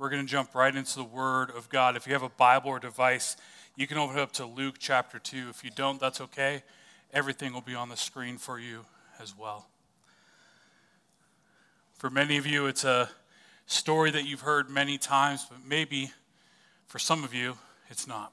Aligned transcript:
we're 0.00 0.08
going 0.08 0.24
to 0.24 0.30
jump 0.30 0.54
right 0.54 0.74
into 0.74 0.96
the 0.96 1.04
Word 1.04 1.50
of 1.50 1.68
God. 1.68 1.94
If 1.94 2.06
you 2.06 2.14
have 2.14 2.22
a 2.22 2.30
Bible 2.30 2.70
or 2.70 2.78
device, 2.78 3.36
you 3.76 3.86
can 3.86 3.98
open 3.98 4.16
it 4.16 4.22
up 4.22 4.32
to 4.32 4.46
Luke 4.46 4.76
chapter 4.78 5.18
2. 5.18 5.48
If 5.50 5.62
you 5.62 5.70
don't, 5.70 6.00
that's 6.00 6.22
okay. 6.22 6.62
Everything 7.12 7.52
will 7.52 7.60
be 7.60 7.74
on 7.74 7.90
the 7.90 7.98
screen 7.98 8.38
for 8.38 8.58
you 8.58 8.86
as 9.20 9.36
well. 9.36 9.68
For 11.98 12.08
many 12.08 12.38
of 12.38 12.46
you, 12.46 12.64
it's 12.64 12.82
a 12.82 13.10
story 13.66 14.10
that 14.12 14.24
you've 14.24 14.40
heard 14.40 14.70
many 14.70 14.96
times, 14.96 15.46
but 15.50 15.58
maybe 15.66 16.12
for 16.86 16.98
some 16.98 17.22
of 17.22 17.34
you, 17.34 17.58
it's 17.90 18.06
not. 18.06 18.32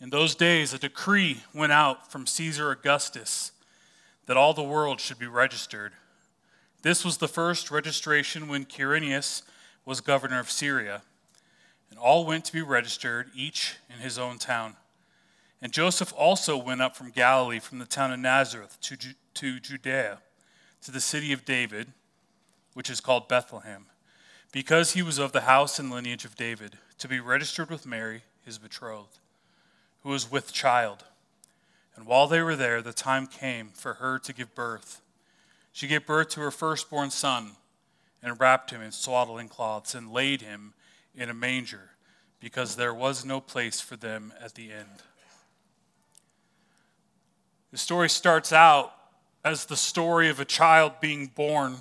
In 0.00 0.10
those 0.10 0.36
days, 0.36 0.72
a 0.72 0.78
decree 0.78 1.40
went 1.52 1.72
out 1.72 2.08
from 2.12 2.28
Caesar 2.28 2.70
Augustus 2.70 3.50
that 4.26 4.36
all 4.36 4.54
the 4.54 4.62
world 4.62 5.00
should 5.00 5.18
be 5.18 5.26
registered. 5.26 5.90
This 6.82 7.04
was 7.04 7.16
the 7.16 7.26
first 7.26 7.72
registration 7.72 8.46
when 8.46 8.64
Quirinius 8.64 9.42
was 9.84 10.00
governor 10.00 10.40
of 10.40 10.50
Syria. 10.50 11.02
And 11.90 11.98
all 11.98 12.24
went 12.24 12.44
to 12.46 12.52
be 12.52 12.62
registered, 12.62 13.30
each 13.34 13.76
in 13.92 14.00
his 14.00 14.18
own 14.18 14.38
town. 14.38 14.76
And 15.60 15.72
Joseph 15.72 16.12
also 16.16 16.56
went 16.56 16.82
up 16.82 16.96
from 16.96 17.10
Galilee, 17.10 17.60
from 17.60 17.78
the 17.78 17.86
town 17.86 18.12
of 18.12 18.18
Nazareth, 18.18 18.78
to, 18.82 18.96
Ju- 18.96 19.14
to 19.34 19.60
Judea, 19.60 20.18
to 20.82 20.90
the 20.90 21.00
city 21.00 21.32
of 21.32 21.44
David, 21.44 21.88
which 22.74 22.90
is 22.90 23.00
called 23.00 23.28
Bethlehem, 23.28 23.86
because 24.50 24.92
he 24.92 25.02
was 25.02 25.18
of 25.18 25.32
the 25.32 25.42
house 25.42 25.78
and 25.78 25.90
lineage 25.90 26.24
of 26.24 26.34
David, 26.34 26.78
to 26.98 27.06
be 27.06 27.20
registered 27.20 27.70
with 27.70 27.86
Mary, 27.86 28.22
his 28.44 28.58
betrothed, 28.58 29.18
who 30.02 30.08
was 30.08 30.30
with 30.30 30.52
child. 30.52 31.04
And 31.94 32.06
while 32.06 32.26
they 32.26 32.40
were 32.40 32.56
there, 32.56 32.82
the 32.82 32.92
time 32.92 33.26
came 33.26 33.68
for 33.68 33.94
her 33.94 34.18
to 34.20 34.32
give 34.32 34.54
birth. 34.54 35.00
She 35.72 35.86
gave 35.86 36.06
birth 36.06 36.30
to 36.30 36.40
her 36.40 36.50
firstborn 36.50 37.10
son 37.10 37.52
and 38.22 38.38
wrapped 38.40 38.70
him 38.70 38.80
in 38.80 38.92
swaddling 38.92 39.48
cloths 39.48 39.94
and 39.94 40.12
laid 40.12 40.42
him 40.42 40.74
in 41.14 41.28
a 41.28 41.34
manger 41.34 41.90
because 42.40 42.76
there 42.76 42.94
was 42.94 43.24
no 43.24 43.40
place 43.40 43.80
for 43.80 43.96
them 43.96 44.32
at 44.42 44.54
the 44.54 44.72
end. 44.72 45.02
The 47.70 47.78
story 47.78 48.08
starts 48.08 48.52
out 48.52 48.92
as 49.44 49.64
the 49.64 49.76
story 49.76 50.28
of 50.28 50.40
a 50.40 50.44
child 50.44 50.92
being 51.00 51.26
born, 51.26 51.76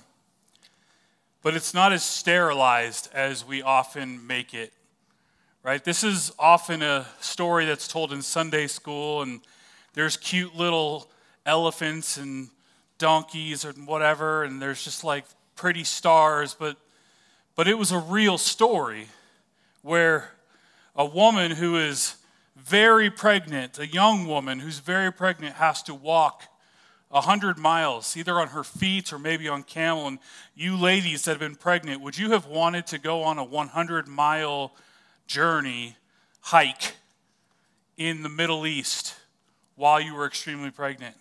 but 1.41 1.55
it's 1.55 1.73
not 1.73 1.91
as 1.91 2.03
sterilized 2.03 3.09
as 3.13 3.45
we 3.45 3.61
often 3.61 4.25
make 4.25 4.53
it. 4.53 4.73
Right? 5.63 5.83
This 5.83 6.03
is 6.03 6.31
often 6.39 6.81
a 6.81 7.05
story 7.19 7.65
that's 7.65 7.87
told 7.87 8.13
in 8.13 8.21
Sunday 8.23 8.65
school, 8.67 9.21
and 9.21 9.41
there's 9.93 10.17
cute 10.17 10.55
little 10.55 11.11
elephants 11.45 12.17
and 12.17 12.49
donkeys 12.97 13.63
and 13.65 13.85
whatever, 13.85 14.43
and 14.43 14.61
there's 14.61 14.83
just 14.83 15.03
like 15.03 15.25
pretty 15.61 15.83
stars, 15.83 16.55
but, 16.57 16.75
but 17.55 17.67
it 17.67 17.77
was 17.77 17.91
a 17.91 17.99
real 17.99 18.39
story 18.39 19.05
where 19.83 20.31
a 20.95 21.05
woman 21.05 21.51
who 21.51 21.77
is 21.77 22.15
very 22.55 23.11
pregnant, 23.11 23.77
a 23.77 23.85
young 23.85 24.25
woman 24.25 24.57
who's 24.57 24.79
very 24.79 25.13
pregnant, 25.13 25.53
has 25.57 25.83
to 25.83 25.93
walk 25.93 26.45
100 27.09 27.59
miles, 27.59 28.17
either 28.17 28.39
on 28.39 28.47
her 28.47 28.63
feet 28.63 29.13
or 29.13 29.19
maybe 29.19 29.47
on 29.47 29.61
camel. 29.61 30.07
And 30.07 30.17
you 30.55 30.75
ladies 30.75 31.25
that 31.25 31.33
have 31.33 31.39
been 31.39 31.55
pregnant, 31.55 32.01
would 32.01 32.17
you 32.17 32.31
have 32.31 32.47
wanted 32.47 32.87
to 32.87 32.97
go 32.97 33.21
on 33.21 33.37
a 33.37 33.43
100 33.43 34.07
mile 34.07 34.71
journey, 35.27 35.95
hike 36.39 36.95
in 37.97 38.23
the 38.23 38.29
Middle 38.29 38.65
East 38.65 39.13
while 39.75 40.01
you 40.01 40.15
were 40.15 40.25
extremely 40.25 40.71
pregnant? 40.71 41.15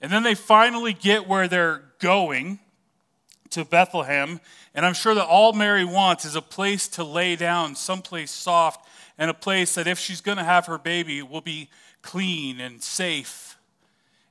And 0.00 0.10
then 0.10 0.22
they 0.22 0.34
finally 0.34 0.94
get 0.94 1.28
where 1.28 1.48
they're 1.48 1.82
going 1.98 2.60
to 3.58 3.64
Bethlehem, 3.64 4.40
and 4.74 4.86
I'm 4.86 4.94
sure 4.94 5.14
that 5.14 5.26
all 5.26 5.52
Mary 5.52 5.84
wants 5.84 6.24
is 6.24 6.36
a 6.36 6.42
place 6.42 6.86
to 6.88 7.04
lay 7.04 7.34
down, 7.34 7.74
someplace 7.74 8.30
soft, 8.30 8.88
and 9.18 9.30
a 9.30 9.34
place 9.34 9.74
that 9.74 9.88
if 9.88 9.98
she's 9.98 10.20
going 10.20 10.38
to 10.38 10.44
have 10.44 10.66
her 10.66 10.78
baby 10.78 11.22
will 11.22 11.40
be 11.40 11.68
clean 12.00 12.60
and 12.60 12.82
safe. 12.82 13.56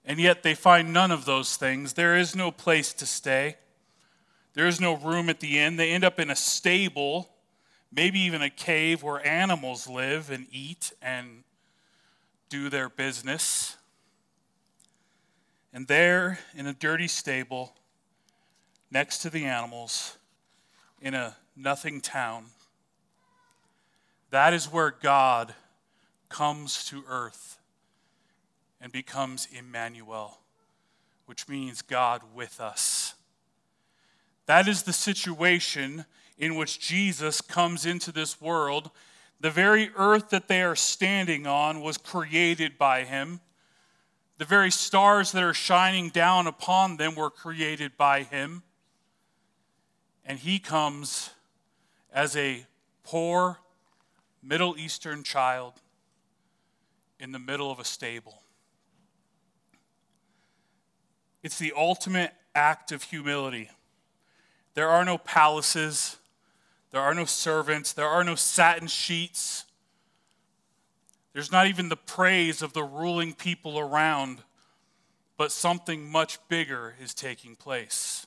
And 0.05 0.19
yet 0.19 0.43
they 0.43 0.55
find 0.55 0.93
none 0.93 1.11
of 1.11 1.25
those 1.25 1.57
things. 1.57 1.93
There 1.93 2.15
is 2.15 2.35
no 2.35 2.51
place 2.51 2.93
to 2.93 3.05
stay. 3.05 3.57
There 4.53 4.65
is 4.65 4.79
no 4.79 4.95
room 4.95 5.29
at 5.29 5.41
the 5.41 5.59
inn. 5.59 5.75
They 5.75 5.91
end 5.91 6.05
up 6.05 6.19
in 6.19 6.29
a 6.29 6.35
stable, 6.35 7.29
maybe 7.91 8.19
even 8.21 8.41
a 8.41 8.49
cave 8.49 9.03
where 9.03 9.25
animals 9.27 9.89
live 9.89 10.31
and 10.31 10.47
eat 10.53 10.93
and 11.01 11.43
do 12.47 12.69
their 12.69 12.87
business. 12.87 13.75
And 15.73 15.85
there, 15.87 16.39
in 16.55 16.65
a 16.65 16.73
dirty 16.73 17.09
stable, 17.09 17.73
next 18.91 19.19
to 19.19 19.29
the 19.29 19.45
animals 19.45 20.17
in 21.01 21.13
a 21.13 21.35
nothing 21.55 22.01
town. 22.01 22.45
That 24.29 24.53
is 24.53 24.71
where 24.71 24.91
God 24.91 25.53
comes 26.29 26.85
to 26.85 27.03
earth 27.07 27.57
and 28.81 28.91
becomes 28.91 29.47
Emmanuel, 29.51 30.39
which 31.25 31.47
means 31.47 31.81
God 31.81 32.21
with 32.35 32.59
us. 32.59 33.15
That 34.45 34.67
is 34.67 34.83
the 34.83 34.93
situation 34.93 36.05
in 36.37 36.55
which 36.55 36.79
Jesus 36.79 37.41
comes 37.41 37.85
into 37.85 38.11
this 38.11 38.39
world. 38.39 38.91
The 39.39 39.49
very 39.49 39.91
earth 39.95 40.29
that 40.29 40.47
they 40.47 40.61
are 40.61 40.75
standing 40.75 41.47
on 41.47 41.81
was 41.81 41.97
created 41.97 42.77
by 42.77 43.03
him. 43.03 43.41
The 44.37 44.45
very 44.45 44.71
stars 44.71 45.31
that 45.31 45.43
are 45.43 45.53
shining 45.53 46.09
down 46.09 46.47
upon 46.47 46.97
them 46.97 47.15
were 47.15 47.29
created 47.29 47.97
by 47.97 48.23
him 48.23 48.63
and 50.27 50.37
he 50.37 50.59
comes 50.59 51.31
as 52.11 52.35
a 52.35 52.65
poor 53.03 53.59
Middle 54.43 54.77
Eastern 54.77 55.23
child 55.23 55.73
in 57.19 57.31
the 57.31 57.39
middle 57.39 57.71
of 57.71 57.79
a 57.79 57.85
stable. 57.85 58.41
It's 61.41 61.57
the 61.57 61.73
ultimate 61.75 62.33
act 62.53 62.91
of 62.91 63.03
humility. 63.03 63.69
There 64.73 64.89
are 64.89 65.05
no 65.05 65.17
palaces, 65.17 66.17
there 66.91 67.01
are 67.01 67.13
no 67.13 67.25
servants, 67.25 67.93
there 67.93 68.07
are 68.07 68.23
no 68.23 68.35
satin 68.35 68.87
sheets. 68.87 69.63
There's 71.31 71.51
not 71.51 71.67
even 71.67 71.87
the 71.87 71.95
praise 71.95 72.61
of 72.61 72.73
the 72.73 72.83
ruling 72.83 73.33
people 73.33 73.79
around, 73.79 74.39
but 75.37 75.51
something 75.51 76.11
much 76.11 76.37
bigger 76.49 76.95
is 77.01 77.13
taking 77.13 77.55
place. 77.55 78.26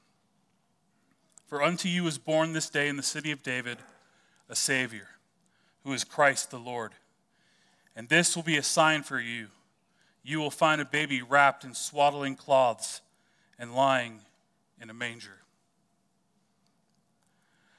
For 1.51 1.61
unto 1.61 1.89
you 1.89 2.07
is 2.07 2.17
born 2.17 2.53
this 2.53 2.69
day 2.69 2.87
in 2.87 2.95
the 2.95 3.03
city 3.03 3.29
of 3.29 3.43
David 3.43 3.77
a 4.47 4.55
Savior, 4.55 5.09
who 5.83 5.91
is 5.91 6.05
Christ 6.05 6.49
the 6.49 6.57
Lord. 6.57 6.93
And 7.93 8.07
this 8.07 8.37
will 8.37 8.43
be 8.43 8.55
a 8.55 8.63
sign 8.63 9.03
for 9.03 9.19
you. 9.19 9.47
You 10.23 10.39
will 10.39 10.49
find 10.49 10.79
a 10.79 10.85
baby 10.85 11.21
wrapped 11.21 11.65
in 11.65 11.73
swaddling 11.73 12.37
cloths 12.37 13.01
and 13.59 13.75
lying 13.75 14.21
in 14.81 14.89
a 14.89 14.93
manger. 14.93 15.39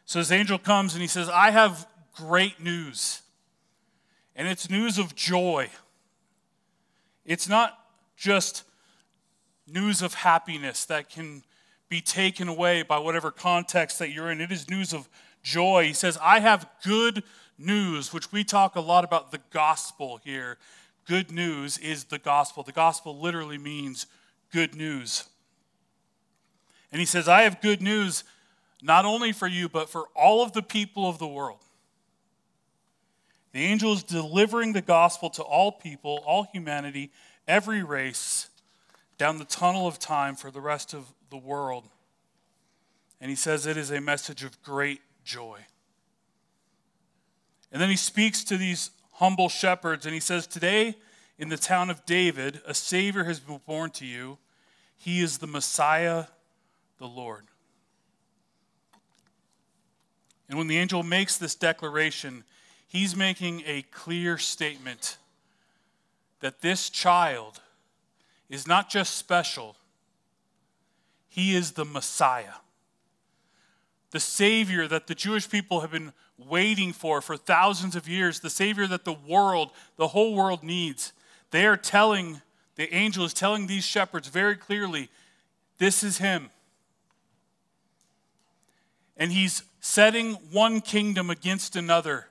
So 0.04 0.18
this 0.18 0.30
angel 0.30 0.58
comes 0.58 0.92
and 0.92 1.00
he 1.00 1.08
says, 1.08 1.30
I 1.30 1.50
have 1.50 1.86
great 2.14 2.60
news. 2.60 3.22
And 4.36 4.48
it's 4.48 4.68
news 4.68 4.98
of 4.98 5.14
joy. 5.14 5.70
It's 7.24 7.48
not 7.48 7.78
just 8.18 8.64
news 9.66 10.02
of 10.02 10.12
happiness 10.12 10.84
that 10.84 11.08
can 11.08 11.42
be 11.92 12.00
taken 12.00 12.48
away 12.48 12.82
by 12.82 12.98
whatever 12.98 13.30
context 13.30 13.98
that 13.98 14.08
you're 14.08 14.30
in. 14.30 14.40
It 14.40 14.50
is 14.50 14.70
news 14.70 14.94
of 14.94 15.10
joy. 15.42 15.84
He 15.84 15.92
says, 15.92 16.18
I 16.22 16.40
have 16.40 16.66
good 16.82 17.22
news, 17.58 18.14
which 18.14 18.32
we 18.32 18.44
talk 18.44 18.76
a 18.76 18.80
lot 18.80 19.04
about 19.04 19.30
the 19.30 19.40
gospel 19.50 20.18
here. 20.24 20.56
Good 21.06 21.30
news 21.30 21.76
is 21.76 22.04
the 22.04 22.18
gospel. 22.18 22.62
The 22.62 22.72
gospel 22.72 23.20
literally 23.20 23.58
means 23.58 24.06
good 24.50 24.74
news. 24.74 25.24
And 26.90 26.98
he 26.98 27.04
says, 27.04 27.28
I 27.28 27.42
have 27.42 27.60
good 27.60 27.82
news 27.82 28.24
not 28.80 29.04
only 29.04 29.32
for 29.32 29.46
you, 29.46 29.68
but 29.68 29.90
for 29.90 30.06
all 30.14 30.42
of 30.42 30.54
the 30.54 30.62
people 30.62 31.06
of 31.06 31.18
the 31.18 31.28
world. 31.28 31.60
The 33.52 33.64
angel 33.64 33.92
is 33.92 34.02
delivering 34.02 34.72
the 34.72 34.80
gospel 34.80 35.28
to 35.28 35.42
all 35.42 35.70
people, 35.70 36.24
all 36.24 36.44
humanity, 36.54 37.12
every 37.46 37.82
race, 37.82 38.48
down 39.18 39.36
the 39.36 39.44
tunnel 39.44 39.86
of 39.86 39.98
time 39.98 40.36
for 40.36 40.50
the 40.50 40.62
rest 40.62 40.94
of 40.94 41.12
the 41.32 41.38
world. 41.38 41.88
And 43.20 43.30
he 43.30 43.34
says 43.34 43.66
it 43.66 43.76
is 43.76 43.90
a 43.90 44.00
message 44.00 44.44
of 44.44 44.62
great 44.62 45.00
joy. 45.24 45.58
And 47.72 47.80
then 47.80 47.88
he 47.88 47.96
speaks 47.96 48.44
to 48.44 48.56
these 48.56 48.90
humble 49.12 49.48
shepherds 49.48 50.04
and 50.04 50.14
he 50.14 50.20
says, 50.20 50.46
Today 50.46 50.94
in 51.38 51.48
the 51.48 51.56
town 51.56 51.90
of 51.90 52.04
David, 52.04 52.60
a 52.66 52.74
Savior 52.74 53.24
has 53.24 53.40
been 53.40 53.60
born 53.66 53.90
to 53.92 54.06
you. 54.06 54.38
He 54.98 55.20
is 55.20 55.38
the 55.38 55.46
Messiah, 55.46 56.26
the 56.98 57.08
Lord. 57.08 57.44
And 60.48 60.58
when 60.58 60.68
the 60.68 60.76
angel 60.76 61.02
makes 61.02 61.38
this 61.38 61.54
declaration, 61.54 62.44
he's 62.86 63.16
making 63.16 63.62
a 63.66 63.82
clear 63.90 64.36
statement 64.36 65.16
that 66.40 66.60
this 66.60 66.90
child 66.90 67.60
is 68.50 68.68
not 68.68 68.90
just 68.90 69.16
special, 69.16 69.76
he 71.32 71.56
is 71.56 71.72
the 71.72 71.86
Messiah. 71.86 72.56
The 74.10 74.20
Savior 74.20 74.86
that 74.86 75.06
the 75.06 75.14
Jewish 75.14 75.48
people 75.48 75.80
have 75.80 75.90
been 75.90 76.12
waiting 76.36 76.92
for 76.92 77.22
for 77.22 77.38
thousands 77.38 77.96
of 77.96 78.06
years, 78.06 78.40
the 78.40 78.50
Savior 78.50 78.86
that 78.88 79.06
the 79.06 79.14
world, 79.14 79.70
the 79.96 80.08
whole 80.08 80.34
world 80.34 80.62
needs. 80.62 81.14
They 81.50 81.64
are 81.64 81.78
telling, 81.78 82.42
the 82.76 82.94
angel 82.94 83.24
is 83.24 83.32
telling 83.32 83.66
these 83.66 83.82
shepherds 83.82 84.28
very 84.28 84.56
clearly, 84.56 85.08
this 85.78 86.02
is 86.02 86.18
Him. 86.18 86.50
And 89.16 89.32
He's 89.32 89.62
setting 89.80 90.34
one 90.50 90.82
kingdom 90.82 91.30
against 91.30 91.76
another. 91.76 92.26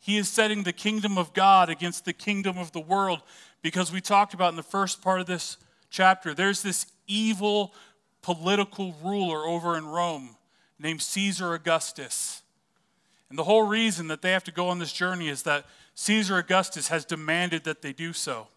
He 0.00 0.16
is 0.16 0.28
setting 0.28 0.64
the 0.64 0.72
kingdom 0.72 1.16
of 1.16 1.32
God 1.32 1.68
against 1.68 2.04
the 2.04 2.12
kingdom 2.12 2.58
of 2.58 2.72
the 2.72 2.80
world 2.80 3.22
because 3.62 3.92
we 3.92 4.00
talked 4.00 4.34
about 4.34 4.50
in 4.50 4.56
the 4.56 4.64
first 4.64 5.00
part 5.00 5.20
of 5.20 5.26
this 5.26 5.58
chapter, 5.90 6.34
there's 6.34 6.62
this 6.62 6.86
evil 7.06 7.72
political 8.22 8.94
ruler 9.02 9.46
over 9.46 9.76
in 9.76 9.86
Rome 9.86 10.36
named 10.78 11.02
Caesar 11.02 11.54
Augustus. 11.54 12.42
And 13.28 13.38
the 13.38 13.44
whole 13.44 13.66
reason 13.66 14.08
that 14.08 14.22
they 14.22 14.32
have 14.32 14.44
to 14.44 14.52
go 14.52 14.68
on 14.68 14.78
this 14.78 14.92
journey 14.92 15.28
is 15.28 15.42
that 15.44 15.66
Caesar 15.94 16.38
Augustus 16.38 16.88
has 16.88 17.04
demanded 17.04 17.64
that 17.64 17.82
they 17.82 17.92
do 17.92 18.12
so. 18.12 18.48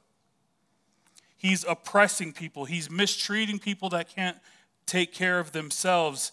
He's 1.38 1.65
oppressing 1.65 2.33
people, 2.33 2.65
he's 2.65 2.89
mistreating 2.89 3.60
people 3.60 3.89
that 3.89 4.07
can't 4.07 4.38
take 4.86 5.13
care 5.13 5.39
of 5.39 5.51
themselves. 5.51 6.31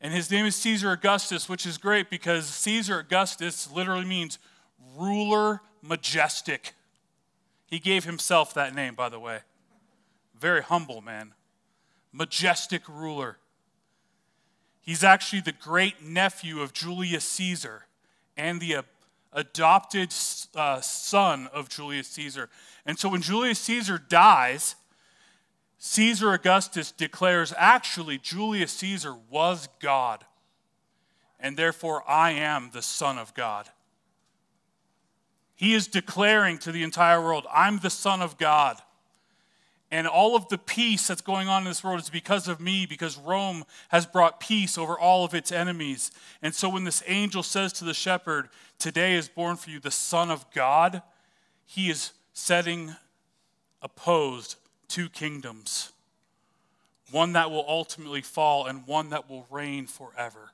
And 0.00 0.12
his 0.12 0.30
name 0.30 0.44
is 0.44 0.54
Caesar 0.56 0.92
Augustus, 0.92 1.48
which 1.48 1.64
is 1.64 1.78
great 1.78 2.10
because 2.10 2.46
Caesar 2.46 2.98
Augustus 2.98 3.70
literally 3.72 4.04
means 4.04 4.38
ruler 4.96 5.62
majestic. 5.82 6.74
He 7.66 7.78
gave 7.78 8.04
himself 8.04 8.54
that 8.54 8.74
name, 8.74 8.94
by 8.94 9.08
the 9.08 9.18
way. 9.18 9.40
Very 10.38 10.62
humble 10.62 11.00
man, 11.00 11.34
majestic 12.12 12.82
ruler. 12.88 13.38
He's 14.80 15.02
actually 15.02 15.40
the 15.40 15.52
great 15.52 16.02
nephew 16.02 16.60
of 16.60 16.72
Julius 16.72 17.24
Caesar 17.24 17.86
and 18.36 18.60
the 18.60 18.76
uh, 18.76 18.82
adopted 19.32 20.14
uh, 20.54 20.80
son 20.80 21.48
of 21.52 21.68
Julius 21.68 22.08
Caesar. 22.08 22.48
And 22.84 22.98
so 22.98 23.08
when 23.08 23.22
Julius 23.22 23.58
Caesar 23.60 23.98
dies, 23.98 24.76
Caesar 25.78 26.32
Augustus 26.32 26.92
declares 26.92 27.52
actually, 27.56 28.18
Julius 28.18 28.72
Caesar 28.72 29.14
was 29.30 29.68
God, 29.80 30.24
and 31.38 31.56
therefore 31.56 32.02
I 32.08 32.32
am 32.32 32.70
the 32.72 32.82
Son 32.82 33.18
of 33.18 33.34
God. 33.34 33.68
He 35.54 35.74
is 35.74 35.86
declaring 35.86 36.58
to 36.58 36.72
the 36.72 36.82
entire 36.82 37.20
world, 37.20 37.46
I'm 37.52 37.78
the 37.78 37.90
Son 37.90 38.20
of 38.20 38.38
God. 38.38 38.80
And 39.90 40.08
all 40.08 40.34
of 40.34 40.48
the 40.48 40.58
peace 40.58 41.06
that's 41.06 41.20
going 41.20 41.46
on 41.46 41.62
in 41.62 41.68
this 41.68 41.84
world 41.84 42.00
is 42.00 42.10
because 42.10 42.48
of 42.48 42.60
me, 42.60 42.86
because 42.86 43.16
Rome 43.16 43.64
has 43.90 44.04
brought 44.04 44.40
peace 44.40 44.76
over 44.76 44.98
all 44.98 45.24
of 45.24 45.32
its 45.32 45.52
enemies. 45.52 46.10
And 46.42 46.54
so 46.54 46.68
when 46.68 46.84
this 46.84 47.04
angel 47.06 47.42
says 47.42 47.72
to 47.74 47.84
the 47.84 47.94
shepherd, 47.94 48.48
Today 48.78 49.14
is 49.14 49.28
born 49.28 49.56
for 49.56 49.70
you 49.70 49.80
the 49.80 49.90
Son 49.90 50.30
of 50.30 50.50
God, 50.52 51.02
he 51.64 51.88
is 51.88 52.12
setting 52.32 52.94
opposed 53.80 54.56
two 54.88 55.08
kingdoms 55.08 55.92
one 57.12 57.34
that 57.34 57.50
will 57.50 57.64
ultimately 57.68 58.20
fall 58.20 58.66
and 58.66 58.86
one 58.86 59.10
that 59.10 59.30
will 59.30 59.46
reign 59.48 59.86
forever. 59.86 60.50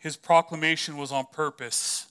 His 0.00 0.16
proclamation 0.16 0.96
was 0.96 1.12
on 1.12 1.26
purpose. 1.32 2.06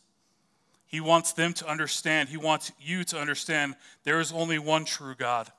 He 0.88 1.02
wants 1.02 1.34
them 1.34 1.54
to 1.54 1.68
understand, 1.68 2.30
he 2.30 2.38
wants 2.38 2.72
you 2.80 3.04
to 3.06 3.20
understand 3.20 3.76
there 4.06 4.20
is 4.20 4.32
only 4.32 4.58
one 4.58 4.86
true 4.86 5.14
God. 5.16 5.52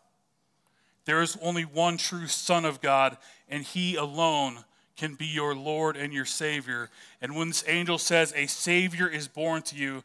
There 1.05 1.23
is 1.23 1.37
only 1.43 1.65
one 1.65 1.97
true 1.97 2.27
Son 2.27 2.65
of 2.65 2.81
God, 2.81 3.17
and 3.49 3.65
He 3.65 3.97
alone 3.97 4.65
can 4.97 5.15
be 5.15 5.27
your 5.27 5.55
Lord 5.55 5.97
and 5.97 6.13
your 6.13 6.25
Savior. 6.25 6.91
And 7.21 7.35
when 7.35 7.49
this 7.49 7.65
angel 7.67 7.99
says, 7.99 8.33
A 8.37 8.47
Savior 8.47 9.09
is 9.09 9.27
born 9.27 9.63
to 9.63 9.77
you, 9.77 10.05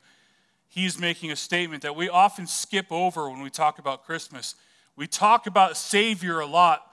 he's 0.67 0.97
making 0.99 1.31
a 1.31 1.35
statement 1.35 1.83
that 1.83 1.95
we 1.95 2.09
often 2.09 2.47
skip 2.47 2.91
over 2.91 3.29
when 3.29 3.41
we 3.41 3.49
talk 3.49 3.77
about 3.77 4.05
Christmas. 4.05 4.55
We 4.95 5.05
talk 5.05 5.47
about 5.47 5.77
Savior 5.77 6.39
a 6.39 6.45
lot, 6.45 6.91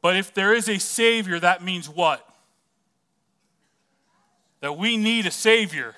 but 0.00 0.16
if 0.16 0.32
there 0.34 0.54
is 0.54 0.68
a 0.68 0.78
Savior, 0.78 1.38
that 1.38 1.62
means 1.62 1.88
what? 1.88 2.26
That 4.62 4.78
we 4.78 4.96
need 4.96 5.26
a 5.26 5.30
Savior, 5.30 5.94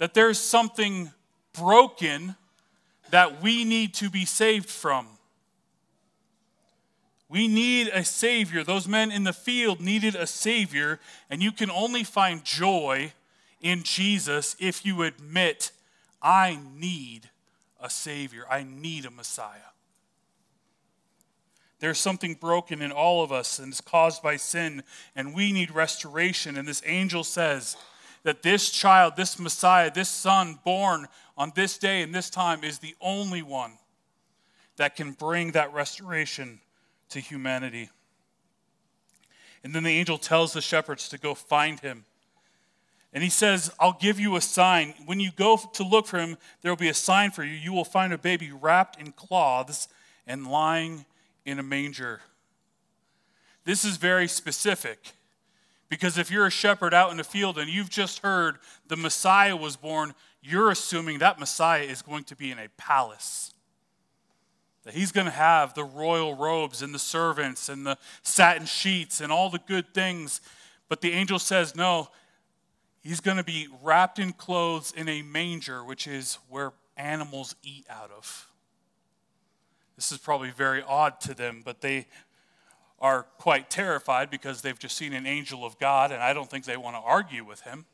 that 0.00 0.12
there's 0.12 0.38
something 0.38 1.12
broken 1.52 2.34
that 3.10 3.40
we 3.40 3.64
need 3.64 3.94
to 3.94 4.10
be 4.10 4.24
saved 4.24 4.68
from. 4.68 5.06
We 7.28 7.46
need 7.46 7.88
a 7.88 8.04
Savior. 8.04 8.64
Those 8.64 8.88
men 8.88 9.12
in 9.12 9.22
the 9.22 9.32
field 9.32 9.80
needed 9.80 10.16
a 10.16 10.26
Savior, 10.26 10.98
and 11.30 11.40
you 11.42 11.52
can 11.52 11.70
only 11.70 12.02
find 12.02 12.44
joy 12.44 13.12
in 13.60 13.84
Jesus 13.84 14.56
if 14.58 14.84
you 14.84 15.02
admit, 15.02 15.70
I 16.20 16.58
need 16.74 17.30
a 17.80 17.88
Savior, 17.88 18.44
I 18.50 18.64
need 18.64 19.06
a 19.06 19.10
Messiah. 19.12 19.71
There's 21.82 21.98
something 21.98 22.34
broken 22.34 22.80
in 22.80 22.92
all 22.92 23.24
of 23.24 23.32
us, 23.32 23.58
and 23.58 23.72
it's 23.72 23.80
caused 23.80 24.22
by 24.22 24.36
sin, 24.36 24.84
and 25.16 25.34
we 25.34 25.50
need 25.50 25.72
restoration. 25.72 26.56
And 26.56 26.68
this 26.68 26.80
angel 26.86 27.24
says 27.24 27.76
that 28.22 28.44
this 28.44 28.70
child, 28.70 29.14
this 29.16 29.36
Messiah, 29.36 29.90
this 29.92 30.08
son 30.08 30.60
born 30.64 31.08
on 31.36 31.50
this 31.56 31.78
day 31.78 32.02
and 32.02 32.14
this 32.14 32.30
time 32.30 32.62
is 32.62 32.78
the 32.78 32.94
only 33.00 33.42
one 33.42 33.78
that 34.76 34.94
can 34.94 35.10
bring 35.10 35.50
that 35.52 35.74
restoration 35.74 36.60
to 37.08 37.18
humanity. 37.18 37.90
And 39.64 39.74
then 39.74 39.82
the 39.82 39.90
angel 39.90 40.18
tells 40.18 40.52
the 40.52 40.60
shepherds 40.60 41.08
to 41.08 41.18
go 41.18 41.34
find 41.34 41.80
him. 41.80 42.04
And 43.12 43.24
he 43.24 43.30
says, 43.30 43.72
I'll 43.80 43.98
give 44.00 44.20
you 44.20 44.36
a 44.36 44.40
sign. 44.40 44.94
When 45.04 45.18
you 45.18 45.32
go 45.34 45.58
to 45.72 45.82
look 45.82 46.06
for 46.06 46.20
him, 46.20 46.36
there 46.60 46.70
will 46.70 46.76
be 46.76 46.90
a 46.90 46.94
sign 46.94 47.32
for 47.32 47.42
you. 47.42 47.54
You 47.54 47.72
will 47.72 47.84
find 47.84 48.12
a 48.12 48.18
baby 48.18 48.52
wrapped 48.52 49.00
in 49.00 49.10
cloths 49.10 49.88
and 50.28 50.46
lying 50.46 51.06
in 51.44 51.58
a 51.58 51.62
manger. 51.62 52.20
This 53.64 53.84
is 53.84 53.96
very 53.96 54.28
specific 54.28 55.12
because 55.88 56.18
if 56.18 56.30
you're 56.30 56.46
a 56.46 56.50
shepherd 56.50 56.94
out 56.94 57.10
in 57.10 57.16
the 57.16 57.24
field 57.24 57.58
and 57.58 57.68
you've 57.68 57.90
just 57.90 58.20
heard 58.20 58.56
the 58.88 58.96
Messiah 58.96 59.56
was 59.56 59.76
born, 59.76 60.14
you're 60.42 60.70
assuming 60.70 61.18
that 61.18 61.38
Messiah 61.38 61.82
is 61.82 62.02
going 62.02 62.24
to 62.24 62.36
be 62.36 62.50
in 62.50 62.58
a 62.58 62.68
palace. 62.76 63.52
That 64.84 64.94
he's 64.94 65.12
going 65.12 65.26
to 65.26 65.32
have 65.32 65.74
the 65.74 65.84
royal 65.84 66.34
robes 66.34 66.82
and 66.82 66.92
the 66.92 66.98
servants 66.98 67.68
and 67.68 67.86
the 67.86 67.96
satin 68.22 68.66
sheets 68.66 69.20
and 69.20 69.30
all 69.30 69.48
the 69.48 69.60
good 69.60 69.94
things. 69.94 70.40
But 70.88 71.00
the 71.00 71.12
angel 71.12 71.38
says, 71.38 71.76
no, 71.76 72.08
he's 73.00 73.20
going 73.20 73.36
to 73.36 73.44
be 73.44 73.68
wrapped 73.82 74.18
in 74.18 74.32
clothes 74.32 74.92
in 74.96 75.08
a 75.08 75.22
manger, 75.22 75.84
which 75.84 76.08
is 76.08 76.38
where 76.48 76.72
animals 76.96 77.54
eat 77.62 77.86
out 77.88 78.10
of. 78.10 78.51
This 79.96 80.12
is 80.12 80.18
probably 80.18 80.50
very 80.50 80.82
odd 80.82 81.20
to 81.22 81.34
them, 81.34 81.62
but 81.64 81.80
they 81.80 82.06
are 83.00 83.24
quite 83.38 83.68
terrified 83.68 84.30
because 84.30 84.62
they've 84.62 84.78
just 84.78 84.96
seen 84.96 85.12
an 85.12 85.26
angel 85.26 85.64
of 85.64 85.78
God, 85.78 86.12
and 86.12 86.22
I 86.22 86.32
don't 86.32 86.48
think 86.48 86.64
they 86.64 86.76
want 86.76 86.96
to 86.96 87.02
argue 87.02 87.44
with 87.44 87.62
him. 87.62 87.84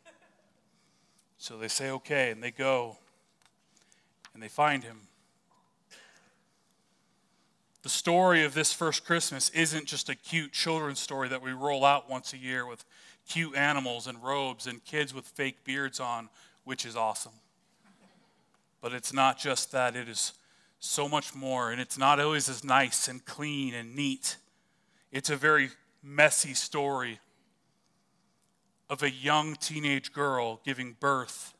So 1.38 1.56
they 1.56 1.68
say, 1.68 1.90
okay, 1.90 2.30
and 2.30 2.42
they 2.42 2.50
go 2.50 2.98
and 4.34 4.42
they 4.42 4.48
find 4.48 4.84
him. 4.84 5.00
The 7.82 7.88
story 7.88 8.44
of 8.44 8.54
this 8.54 8.72
first 8.72 9.06
Christmas 9.06 9.48
isn't 9.50 9.86
just 9.86 10.08
a 10.08 10.14
cute 10.14 10.52
children's 10.52 10.98
story 10.98 11.28
that 11.28 11.40
we 11.40 11.52
roll 11.52 11.84
out 11.84 12.10
once 12.10 12.32
a 12.32 12.36
year 12.36 12.66
with 12.66 12.84
cute 13.28 13.56
animals 13.56 14.06
and 14.06 14.22
robes 14.22 14.66
and 14.66 14.84
kids 14.84 15.14
with 15.14 15.26
fake 15.26 15.64
beards 15.64 16.00
on, 16.00 16.28
which 16.64 16.84
is 16.84 16.96
awesome. 16.96 17.32
But 18.80 18.92
it's 18.92 19.12
not 19.12 19.38
just 19.38 19.72
that, 19.72 19.96
it 19.96 20.08
is 20.08 20.34
so 20.80 21.08
much 21.08 21.34
more, 21.34 21.70
and 21.70 21.80
it's 21.80 21.98
not 21.98 22.20
always 22.20 22.48
as 22.48 22.62
nice 22.62 23.08
and 23.08 23.24
clean 23.24 23.74
and 23.74 23.94
neat. 23.94 24.36
It's 25.10 25.30
a 25.30 25.36
very 25.36 25.70
messy 26.02 26.54
story 26.54 27.20
of 28.88 29.02
a 29.02 29.10
young 29.10 29.56
teenage 29.56 30.12
girl 30.12 30.60
giving 30.64 30.96
birth 30.98 31.54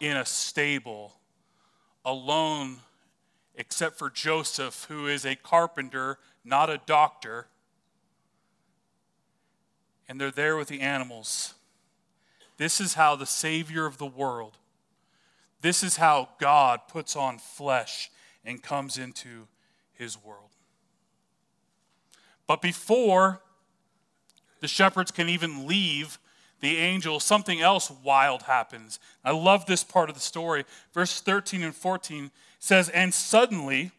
in 0.00 0.16
a 0.16 0.24
stable, 0.24 1.14
alone 2.04 2.78
except 3.54 3.98
for 3.98 4.10
Joseph, 4.10 4.86
who 4.88 5.06
is 5.06 5.24
a 5.24 5.36
carpenter, 5.36 6.18
not 6.44 6.68
a 6.68 6.80
doctor. 6.86 7.46
And 10.08 10.20
they're 10.20 10.30
there 10.30 10.56
with 10.56 10.68
the 10.68 10.80
animals. 10.80 11.54
This 12.58 12.80
is 12.80 12.94
how 12.94 13.16
the 13.16 13.26
Savior 13.26 13.86
of 13.86 13.98
the 13.98 14.06
world, 14.06 14.58
this 15.60 15.82
is 15.82 15.96
how 15.96 16.28
God 16.38 16.80
puts 16.88 17.16
on 17.16 17.38
flesh 17.38 18.10
and 18.46 18.62
comes 18.62 18.96
into 18.96 19.48
his 19.92 20.16
world. 20.22 20.50
But 22.46 22.62
before 22.62 23.42
the 24.60 24.68
shepherds 24.68 25.10
can 25.10 25.28
even 25.28 25.66
leave 25.66 26.18
the 26.60 26.78
angel, 26.78 27.20
something 27.20 27.60
else 27.60 27.90
wild 28.02 28.42
happens. 28.42 28.98
I 29.24 29.32
love 29.32 29.66
this 29.66 29.84
part 29.84 30.08
of 30.08 30.14
the 30.14 30.22
story. 30.22 30.64
Verse 30.94 31.20
13 31.20 31.62
and 31.62 31.74
14 31.74 32.30
says, 32.58 32.88
And 32.88 33.12
suddenly 33.12 33.90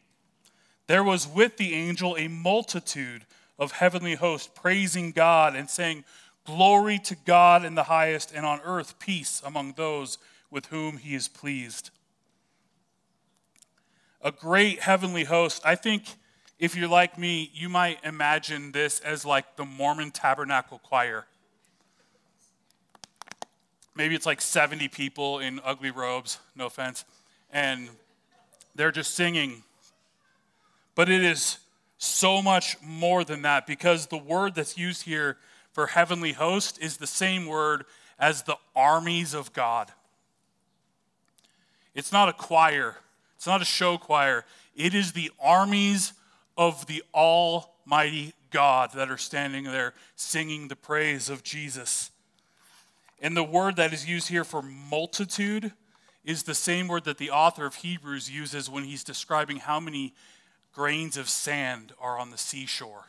there 0.87 1.03
was 1.03 1.27
with 1.27 1.57
the 1.57 1.73
angel 1.73 2.15
a 2.17 2.27
multitude 2.27 3.25
of 3.59 3.73
heavenly 3.73 4.15
hosts 4.15 4.49
praising 4.53 5.11
God 5.11 5.55
and 5.55 5.69
saying, 5.69 6.03
Glory 6.45 6.97
to 6.99 7.15
God 7.25 7.65
in 7.65 7.75
the 7.75 7.83
highest, 7.83 8.31
and 8.33 8.45
on 8.45 8.61
earth 8.63 8.99
peace 8.99 9.41
among 9.45 9.73
those 9.73 10.17
with 10.49 10.67
whom 10.67 10.97
he 10.97 11.13
is 11.13 11.27
pleased. 11.27 11.91
A 14.27 14.31
great 14.33 14.81
heavenly 14.81 15.23
host. 15.23 15.61
I 15.63 15.75
think 15.75 16.03
if 16.59 16.75
you're 16.75 16.89
like 16.89 17.17
me, 17.17 17.49
you 17.53 17.69
might 17.69 17.99
imagine 18.03 18.73
this 18.73 18.99
as 18.99 19.23
like 19.23 19.55
the 19.55 19.63
Mormon 19.63 20.11
Tabernacle 20.11 20.79
Choir. 20.79 21.27
Maybe 23.95 24.15
it's 24.15 24.25
like 24.25 24.41
70 24.41 24.89
people 24.89 25.39
in 25.39 25.61
ugly 25.63 25.91
robes, 25.91 26.39
no 26.57 26.65
offense, 26.65 27.05
and 27.53 27.87
they're 28.75 28.91
just 28.91 29.13
singing. 29.15 29.63
But 30.93 31.07
it 31.07 31.23
is 31.23 31.59
so 31.97 32.41
much 32.41 32.75
more 32.81 33.23
than 33.23 33.43
that 33.43 33.65
because 33.65 34.07
the 34.07 34.17
word 34.17 34.55
that's 34.55 34.77
used 34.77 35.03
here 35.03 35.37
for 35.71 35.87
heavenly 35.87 36.33
host 36.33 36.77
is 36.81 36.97
the 36.97 37.07
same 37.07 37.45
word 37.45 37.85
as 38.19 38.43
the 38.43 38.57
armies 38.75 39.33
of 39.33 39.53
God. 39.53 39.89
It's 41.95 42.11
not 42.11 42.27
a 42.27 42.33
choir, 42.33 42.97
it's 43.37 43.47
not 43.47 43.61
a 43.61 43.65
show 43.65 43.97
choir. 43.97 44.43
It 44.75 44.93
is 44.93 45.13
the 45.13 45.31
armies 45.39 46.13
of 46.57 46.87
the 46.87 47.03
Almighty 47.13 48.33
God 48.49 48.91
that 48.95 49.11
are 49.11 49.17
standing 49.17 49.65
there 49.65 49.93
singing 50.15 50.67
the 50.67 50.75
praise 50.75 51.29
of 51.29 51.43
Jesus. 51.43 52.11
And 53.21 53.37
the 53.37 53.43
word 53.43 53.75
that 53.75 53.93
is 53.93 54.09
used 54.09 54.27
here 54.27 54.43
for 54.43 54.61
multitude 54.61 55.71
is 56.25 56.43
the 56.43 56.55
same 56.55 56.87
word 56.87 57.05
that 57.05 57.19
the 57.19 57.29
author 57.29 57.65
of 57.65 57.75
Hebrews 57.75 58.29
uses 58.29 58.69
when 58.69 58.83
he's 58.83 59.03
describing 59.03 59.57
how 59.57 59.79
many 59.79 60.13
grains 60.73 61.15
of 61.15 61.29
sand 61.29 61.93
are 62.01 62.19
on 62.19 62.31
the 62.31 62.37
seashore. 62.37 63.05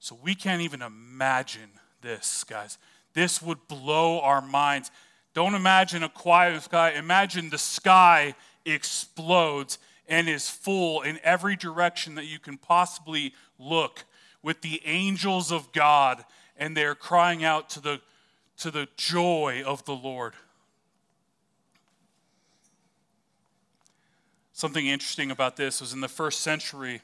So 0.00 0.18
we 0.20 0.34
can't 0.34 0.62
even 0.62 0.82
imagine 0.82 1.70
this, 2.02 2.44
guys. 2.44 2.78
This 3.14 3.40
would 3.42 3.66
blow 3.66 4.20
our 4.20 4.40
minds. 4.40 4.90
Don't 5.38 5.54
imagine 5.54 6.02
a 6.02 6.08
quiet 6.08 6.60
sky. 6.64 6.94
Imagine 6.94 7.48
the 7.48 7.58
sky 7.58 8.34
explodes 8.66 9.78
and 10.08 10.28
is 10.28 10.50
full 10.50 11.02
in 11.02 11.20
every 11.22 11.54
direction 11.54 12.16
that 12.16 12.24
you 12.24 12.40
can 12.40 12.58
possibly 12.58 13.32
look 13.56 14.04
with 14.42 14.62
the 14.62 14.82
angels 14.84 15.52
of 15.52 15.70
God, 15.70 16.24
and 16.56 16.76
they're 16.76 16.96
crying 16.96 17.44
out 17.44 17.70
to 17.70 17.80
the, 17.80 18.00
to 18.56 18.72
the 18.72 18.88
joy 18.96 19.62
of 19.64 19.84
the 19.84 19.94
Lord. 19.94 20.34
Something 24.52 24.88
interesting 24.88 25.30
about 25.30 25.56
this 25.56 25.80
was 25.80 25.92
in 25.92 26.00
the 26.00 26.08
first 26.08 26.40
century, 26.40 27.00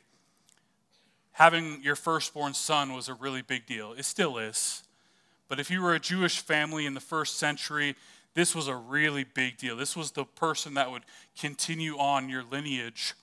having 1.30 1.80
your 1.84 1.94
firstborn 1.94 2.52
son 2.54 2.94
was 2.94 3.08
a 3.08 3.14
really 3.14 3.42
big 3.42 3.64
deal. 3.64 3.92
It 3.92 4.04
still 4.04 4.38
is. 4.38 4.82
But 5.46 5.60
if 5.60 5.70
you 5.70 5.82
were 5.82 5.94
a 5.94 6.00
Jewish 6.00 6.40
family 6.40 6.84
in 6.84 6.94
the 6.94 7.00
first 7.00 7.38
century, 7.38 7.94
this 8.34 8.54
was 8.54 8.68
a 8.68 8.74
really 8.74 9.24
big 9.24 9.56
deal. 9.56 9.76
This 9.76 9.96
was 9.96 10.10
the 10.10 10.24
person 10.24 10.74
that 10.74 10.90
would 10.90 11.04
continue 11.38 11.96
on 11.96 12.28
your 12.28 12.42
lineage. 12.42 13.14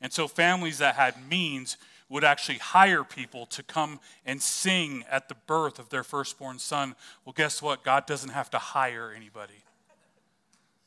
And 0.00 0.12
so 0.12 0.28
families 0.28 0.78
that 0.78 0.96
had 0.96 1.28
means 1.28 1.76
would 2.08 2.24
actually 2.24 2.58
hire 2.58 3.02
people 3.02 3.46
to 3.46 3.62
come 3.62 3.98
and 4.24 4.40
sing 4.40 5.04
at 5.10 5.28
the 5.28 5.34
birth 5.46 5.78
of 5.78 5.88
their 5.88 6.04
firstborn 6.04 6.58
son. 6.58 6.94
Well, 7.24 7.32
guess 7.36 7.60
what? 7.60 7.82
God 7.82 8.06
doesn't 8.06 8.30
have 8.30 8.50
to 8.50 8.58
hire 8.58 9.12
anybody, 9.14 9.64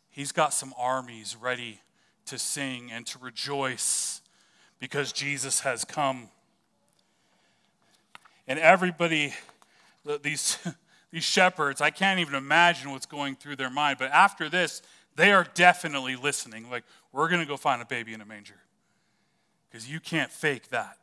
He's 0.10 0.32
got 0.32 0.54
some 0.54 0.74
armies 0.78 1.36
ready 1.40 1.82
to 2.26 2.38
sing 2.38 2.92
and 2.92 3.06
to 3.08 3.18
rejoice 3.20 4.22
because 4.80 5.12
Jesus 5.12 5.62
has 5.62 5.84
come. 5.84 6.30
And 8.48 8.60
everybody, 8.60 9.34
these, 10.22 10.58
these 11.12 11.24
shepherds, 11.24 11.82
I 11.82 11.90
can't 11.90 12.20
even 12.20 12.36
imagine 12.36 12.92
what's 12.92 13.06
going 13.06 13.36
through 13.36 13.56
their 13.56 13.70
mind. 13.70 13.98
But 13.98 14.12
after 14.12 14.50
this, 14.50 14.82
they 15.16 15.32
are 15.32 15.46
definitely 15.54 16.16
listening. 16.16 16.70
Like, 16.70 16.84
we're 17.12 17.30
going 17.30 17.42
to 17.42 17.48
go 17.48 17.58
find 17.58 17.82
a 17.82 17.86
baby 17.86 18.14
in 18.14 18.22
a 18.22 18.26
manger. 18.26 18.60
Because 19.70 19.90
you 19.90 20.00
can't 20.00 20.32
fake 20.32 20.70
that. 20.70 20.98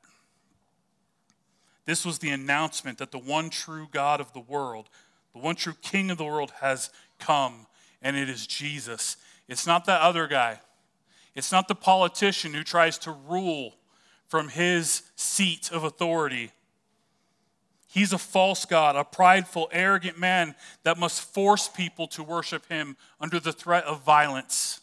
This 1.84 2.04
was 2.04 2.18
the 2.18 2.30
announcement 2.30 2.98
that 2.98 3.12
the 3.12 3.18
one 3.18 3.50
true 3.50 3.88
God 3.90 4.20
of 4.20 4.32
the 4.32 4.40
world, 4.40 4.88
the 5.32 5.40
one 5.40 5.54
true 5.54 5.74
King 5.82 6.10
of 6.10 6.18
the 6.18 6.24
world, 6.24 6.52
has 6.60 6.90
come, 7.18 7.66
and 8.02 8.16
it 8.16 8.28
is 8.28 8.46
Jesus. 8.46 9.16
It's 9.48 9.66
not 9.66 9.84
that 9.86 10.00
other 10.00 10.26
guy. 10.26 10.60
It's 11.34 11.52
not 11.52 11.68
the 11.68 11.74
politician 11.74 12.54
who 12.54 12.64
tries 12.64 12.98
to 12.98 13.12
rule 13.12 13.74
from 14.26 14.48
his 14.48 15.02
seat 15.14 15.70
of 15.70 15.84
authority. 15.84 16.50
He's 17.96 18.12
a 18.12 18.18
false 18.18 18.66
God, 18.66 18.94
a 18.94 19.04
prideful, 19.04 19.70
arrogant 19.72 20.18
man 20.18 20.54
that 20.82 20.98
must 20.98 21.22
force 21.22 21.66
people 21.66 22.06
to 22.08 22.22
worship 22.22 22.68
him 22.68 22.94
under 23.22 23.40
the 23.40 23.54
threat 23.54 23.84
of 23.84 24.02
violence. 24.02 24.80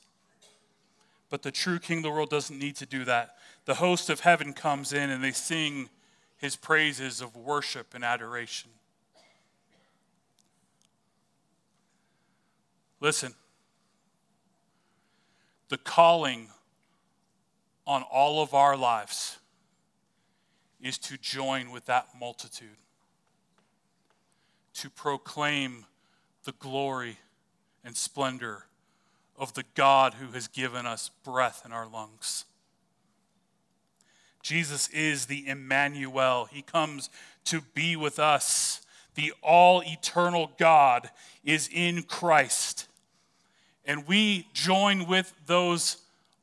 But 1.30 1.44
the 1.44 1.52
true 1.52 1.78
king 1.78 1.98
of 1.98 2.04
the 2.06 2.10
world 2.10 2.32
doesn't 2.32 2.58
need 2.58 2.76
to 2.78 2.88
do 2.88 3.06
that. 3.06 3.36
The 3.66 3.76
host 3.76 4.10
of 4.10 4.22
heaven 4.22 4.52
comes 4.52 4.94
in 4.94 5.12
and 5.12 5.24
they 5.24 5.32
sing 5.32 5.90
his 6.38 6.56
praises 6.56 7.22
of 7.22 7.36
worship 7.36 7.94
and 7.94 8.04
adoration. 8.04 8.72
Listen, 13.00 13.36
the 15.70 15.78
calling 15.78 16.48
on 17.86 18.02
all 18.02 18.42
of 18.42 18.56
our 18.56 18.76
lives 18.76 19.38
is 20.82 20.98
to 20.98 21.16
join 21.20 21.70
with 21.70 21.86
that 21.86 22.08
multitude 22.20 22.70
to 24.76 24.90
proclaim 24.90 25.86
the 26.46 26.54
glory 26.54 27.18
and 27.84 27.96
splendor 27.96 28.66
of 29.38 29.54
the 29.54 29.64
God 29.76 30.16
who 30.16 30.32
has 30.34 30.48
given 30.48 30.86
us 30.86 31.10
breath 31.24 31.64
in 31.66 31.72
our 31.72 31.88
lungs. 31.88 32.46
Jesus 34.42 34.90
is 34.90 35.26
the 35.26 35.48
Emmanuel. 35.48 36.46
He 36.52 36.62
comes 36.62 37.10
to 37.46 37.62
be 37.74 37.96
with 37.96 38.20
us. 38.20 38.82
The 39.16 39.34
all 39.42 39.82
eternal 39.84 40.52
God 40.58 41.10
is 41.44 41.70
in 41.72 42.04
Christ. 42.04 42.88
And 43.86 44.08
we 44.08 44.48
join 44.54 45.08
with 45.08 45.34
those 45.46 45.98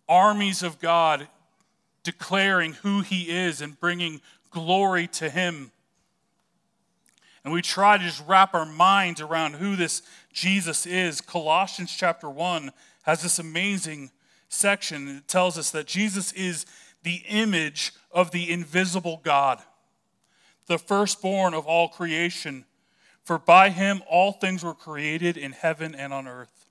armies 0.09 0.63
of 0.63 0.81
God 0.81 1.29
declaring 2.03 2.75
who 2.75 3.01
He 3.01 3.31
is 3.31 3.61
and 3.61 3.79
bringing 3.79 4.21
glory 4.51 5.07
to 5.09 5.29
Him 5.29 5.73
and 7.45 7.53
we 7.53 7.63
try 7.63 7.97
to 7.97 8.05
just 8.05 8.23
wrap 8.27 8.55
our 8.55 8.67
minds 8.67 9.21
around 9.21 9.55
who 9.55 9.77
this 9.77 10.03
Jesus 10.33 10.87
is. 10.87 11.21
Colossians 11.21 11.95
chapter 11.97 12.29
1 12.29 12.71
has 13.03 13.23
this 13.23 13.39
amazing 13.39 14.11
section. 14.49 15.09
It 15.09 15.29
tells 15.29 15.57
us 15.57 15.71
that 15.71 15.87
Jesus 15.87 16.33
is 16.33 16.67
the 17.03 17.23
image 17.29 17.93
of 18.11 18.31
the 18.31 18.51
invisible 18.51 19.21
God, 19.25 19.59
the 20.67 20.79
firstborn 20.79 21.55
of 21.55 21.67
all 21.67 21.89
creation. 21.89 22.67
For 23.25 23.39
by 23.39 23.71
him 23.71 24.03
all 24.09 24.33
things 24.33 24.63
were 24.63 24.75
created 24.75 25.37
in 25.37 25.53
heaven 25.53 25.95
and 25.95 26.13
on 26.13 26.29
earth, 26.29 26.67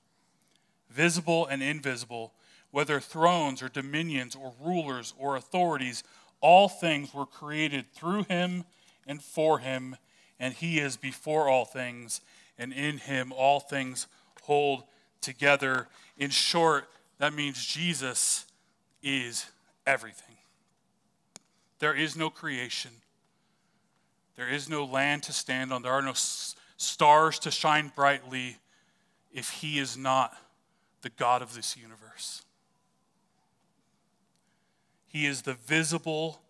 visible 0.89 1.47
and 1.47 1.63
invisible, 1.63 2.33
whether 2.69 2.99
thrones 2.99 3.63
or 3.63 3.69
dominions 3.69 4.35
or 4.35 4.53
rulers 4.63 5.15
or 5.17 5.35
authorities, 5.35 6.03
all 6.41 6.69
things 6.69 7.13
were 7.13 7.25
created 7.25 7.91
through 7.93 8.23
him 8.25 8.65
and 9.07 9.23
for 9.23 9.59
him 9.59 9.95
and 10.39 10.53
he 10.53 10.79
is 10.79 10.97
before 10.97 11.49
all 11.49 11.65
things, 11.65 12.21
and 12.57 12.73
in 12.73 12.97
him 12.97 13.31
all 13.31 13.59
things 13.59 14.07
hold 14.43 14.83
together. 15.21 15.87
In 16.17 16.29
short, 16.29 16.89
that 17.17 17.33
means 17.33 17.65
Jesus 17.65 18.45
is 19.03 19.45
everything. 19.85 20.37
There 21.79 21.93
is 21.93 22.15
no 22.15 22.29
creation, 22.29 22.91
there 24.35 24.49
is 24.49 24.69
no 24.69 24.83
land 24.85 25.23
to 25.23 25.33
stand 25.33 25.71
on, 25.71 25.81
there 25.81 25.93
are 25.93 26.01
no 26.01 26.13
stars 26.15 27.39
to 27.39 27.51
shine 27.51 27.91
brightly 27.95 28.57
if 29.31 29.49
he 29.49 29.79
is 29.79 29.97
not 29.97 30.35
the 31.01 31.09
God 31.09 31.41
of 31.41 31.55
this 31.55 31.77
universe. 31.77 32.43
He 35.07 35.25
is 35.25 35.41
the 35.41 35.53
visible, 35.53 36.41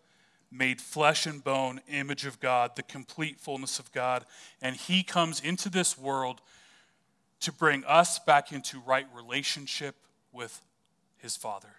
made 0.50 0.80
flesh 0.80 1.26
and 1.26 1.42
bone 1.42 1.80
image 1.88 2.26
of 2.26 2.40
God, 2.40 2.74
the 2.74 2.82
complete 2.82 3.38
fullness 3.40 3.78
of 3.78 3.92
God. 3.92 4.24
And 4.60 4.76
He 4.76 5.02
comes 5.02 5.40
into 5.40 5.68
this 5.68 5.96
world 5.96 6.40
to 7.40 7.52
bring 7.52 7.84
us 7.84 8.18
back 8.18 8.52
into 8.52 8.80
right 8.80 9.06
relationship 9.14 9.94
with 10.32 10.60
His 11.18 11.36
Father. 11.36 11.76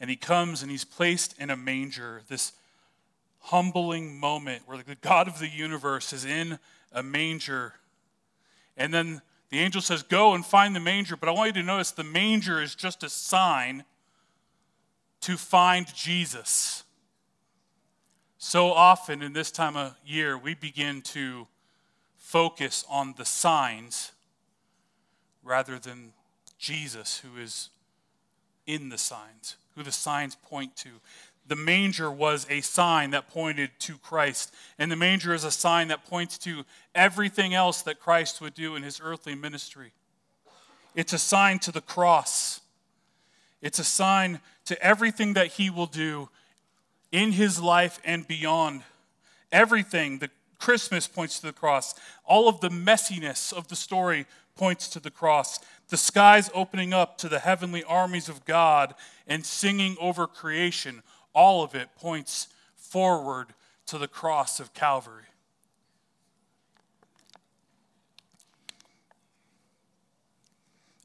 And 0.00 0.08
He 0.08 0.16
comes 0.16 0.62
and 0.62 0.70
He's 0.70 0.84
placed 0.84 1.38
in 1.40 1.50
a 1.50 1.56
manger, 1.56 2.22
this 2.28 2.52
humbling 3.40 4.18
moment 4.18 4.62
where 4.66 4.78
the 4.78 4.94
God 4.96 5.26
of 5.26 5.38
the 5.40 5.48
universe 5.48 6.12
is 6.12 6.24
in 6.24 6.58
a 6.92 7.02
manger. 7.02 7.74
And 8.76 8.94
then 8.94 9.20
the 9.50 9.58
angel 9.58 9.82
says, 9.82 10.02
Go 10.02 10.34
and 10.34 10.46
find 10.46 10.74
the 10.74 10.80
manger. 10.80 11.16
But 11.16 11.28
I 11.28 11.32
want 11.32 11.48
you 11.48 11.60
to 11.60 11.66
notice 11.66 11.90
the 11.90 12.04
manger 12.04 12.62
is 12.62 12.74
just 12.74 13.02
a 13.02 13.10
sign 13.10 13.84
to 15.22 15.36
find 15.36 15.92
Jesus. 15.94 16.84
So 18.38 18.72
often 18.72 19.22
in 19.22 19.32
this 19.32 19.50
time 19.50 19.76
of 19.76 19.96
year, 20.04 20.36
we 20.36 20.54
begin 20.54 21.02
to 21.02 21.46
focus 22.16 22.84
on 22.88 23.14
the 23.16 23.24
signs 23.24 24.12
rather 25.42 25.78
than 25.78 26.12
Jesus, 26.58 27.18
who 27.20 27.40
is 27.40 27.70
in 28.66 28.88
the 28.88 28.98
signs, 28.98 29.56
who 29.74 29.82
the 29.82 29.92
signs 29.92 30.36
point 30.36 30.76
to 30.76 30.90
the 31.46 31.56
manger 31.56 32.10
was 32.10 32.46
a 32.48 32.62
sign 32.62 33.10
that 33.10 33.28
pointed 33.28 33.70
to 33.80 33.98
Christ. 33.98 34.54
And 34.78 34.90
the 34.90 34.96
manger 34.96 35.34
is 35.34 35.44
a 35.44 35.50
sign 35.50 35.88
that 35.88 36.06
points 36.06 36.38
to 36.38 36.64
everything 36.94 37.52
else 37.52 37.82
that 37.82 38.00
Christ 38.00 38.40
would 38.40 38.54
do 38.54 38.74
in 38.74 38.82
his 38.82 39.02
earthly 39.02 39.34
ministry. 39.34 39.92
It's 40.94 41.12
a 41.12 41.18
sign 41.18 41.58
to 41.60 41.70
the 41.70 41.82
cross, 41.82 42.61
it's 43.62 43.78
a 43.78 43.84
sign 43.84 44.40
to 44.66 44.80
everything 44.82 45.34
that 45.34 45.46
he 45.48 45.70
will 45.70 45.86
do 45.86 46.28
in 47.12 47.32
his 47.32 47.60
life 47.60 48.00
and 48.04 48.26
beyond. 48.26 48.82
Everything, 49.52 50.18
the 50.18 50.30
Christmas 50.58 51.06
points 51.06 51.40
to 51.40 51.46
the 51.46 51.52
cross. 51.52 51.94
All 52.24 52.48
of 52.48 52.60
the 52.60 52.70
messiness 52.70 53.52
of 53.52 53.68
the 53.68 53.76
story 53.76 54.26
points 54.56 54.88
to 54.88 55.00
the 55.00 55.10
cross. 55.10 55.60
The 55.88 55.96
skies 55.96 56.50
opening 56.54 56.92
up 56.92 57.18
to 57.18 57.28
the 57.28 57.38
heavenly 57.38 57.84
armies 57.84 58.28
of 58.28 58.44
God 58.44 58.94
and 59.26 59.46
singing 59.46 59.96
over 60.00 60.26
creation 60.26 61.02
all 61.34 61.62
of 61.62 61.74
it 61.74 61.88
points 61.96 62.48
forward 62.76 63.48
to 63.86 63.98
the 63.98 64.08
cross 64.08 64.60
of 64.60 64.74
Calvary. 64.74 65.24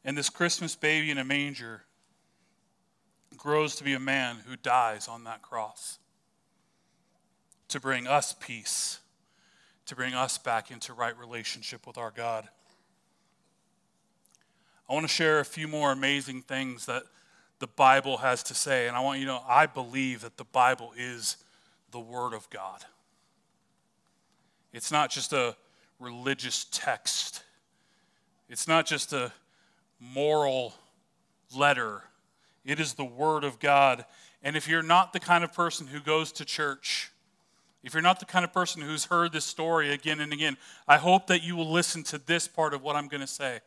And 0.03 0.17
this 0.17 0.29
Christmas 0.29 0.75
baby 0.75 1.11
in 1.11 1.17
a 1.17 1.25
manger 1.25 1.83
grows 3.37 3.75
to 3.75 3.83
be 3.83 3.93
a 3.93 3.99
man 3.99 4.37
who 4.47 4.55
dies 4.55 5.07
on 5.07 5.23
that 5.25 5.41
cross 5.41 5.99
to 7.69 7.79
bring 7.79 8.07
us 8.07 8.33
peace, 8.39 8.99
to 9.85 9.95
bring 9.95 10.13
us 10.13 10.37
back 10.37 10.71
into 10.71 10.93
right 10.93 11.17
relationship 11.17 11.85
with 11.85 11.97
our 11.97 12.11
God. 12.11 12.47
I 14.89 14.93
want 14.93 15.03
to 15.03 15.13
share 15.13 15.39
a 15.39 15.45
few 15.45 15.67
more 15.67 15.91
amazing 15.91 16.43
things 16.43 16.85
that 16.85 17.03
the 17.59 17.67
Bible 17.67 18.17
has 18.17 18.43
to 18.43 18.53
say. 18.53 18.87
And 18.87 18.95
I 18.95 19.01
want 19.01 19.19
you 19.19 19.25
to 19.25 19.33
know, 19.33 19.43
I 19.47 19.65
believe 19.65 20.21
that 20.21 20.37
the 20.37 20.45
Bible 20.45 20.93
is 20.97 21.37
the 21.91 21.99
Word 21.99 22.33
of 22.33 22.49
God. 22.49 22.85
It's 24.71 24.91
not 24.91 25.09
just 25.09 25.33
a 25.33 25.55
religious 25.99 26.65
text, 26.71 27.43
it's 28.49 28.67
not 28.67 28.85
just 28.85 29.11
a 29.11 29.33
moral 29.99 30.73
letter. 31.55 32.03
It 32.67 32.81
is 32.81 32.93
the 32.93 33.05
Word 33.05 33.45
of 33.45 33.59
God. 33.59 34.05
And 34.43 34.57
if 34.57 34.67
you're 34.67 34.83
not 34.83 35.13
the 35.13 35.21
kind 35.21 35.43
of 35.43 35.53
person 35.53 35.87
who 35.87 36.01
goes 36.01 36.33
to 36.33 36.45
church, 36.45 37.11
if 37.81 37.93
you're 37.93 38.03
not 38.03 38.19
the 38.19 38.25
kind 38.25 38.43
of 38.43 38.51
person 38.51 38.81
who's 38.81 39.05
heard 39.05 39.31
this 39.31 39.45
story 39.45 39.93
again 39.93 40.19
and 40.19 40.33
again, 40.33 40.57
I 40.85 40.97
hope 40.97 41.27
that 41.27 41.41
you 41.41 41.55
will 41.55 41.71
listen 41.71 42.03
to 42.03 42.17
this 42.17 42.45
part 42.47 42.73
of 42.73 42.83
what 42.83 42.97
I'm 42.97 43.07
going 43.07 43.21
to 43.21 43.27
say, 43.27 43.61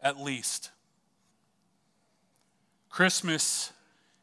at 0.00 0.20
least. 0.20 0.70
Christmas 2.88 3.72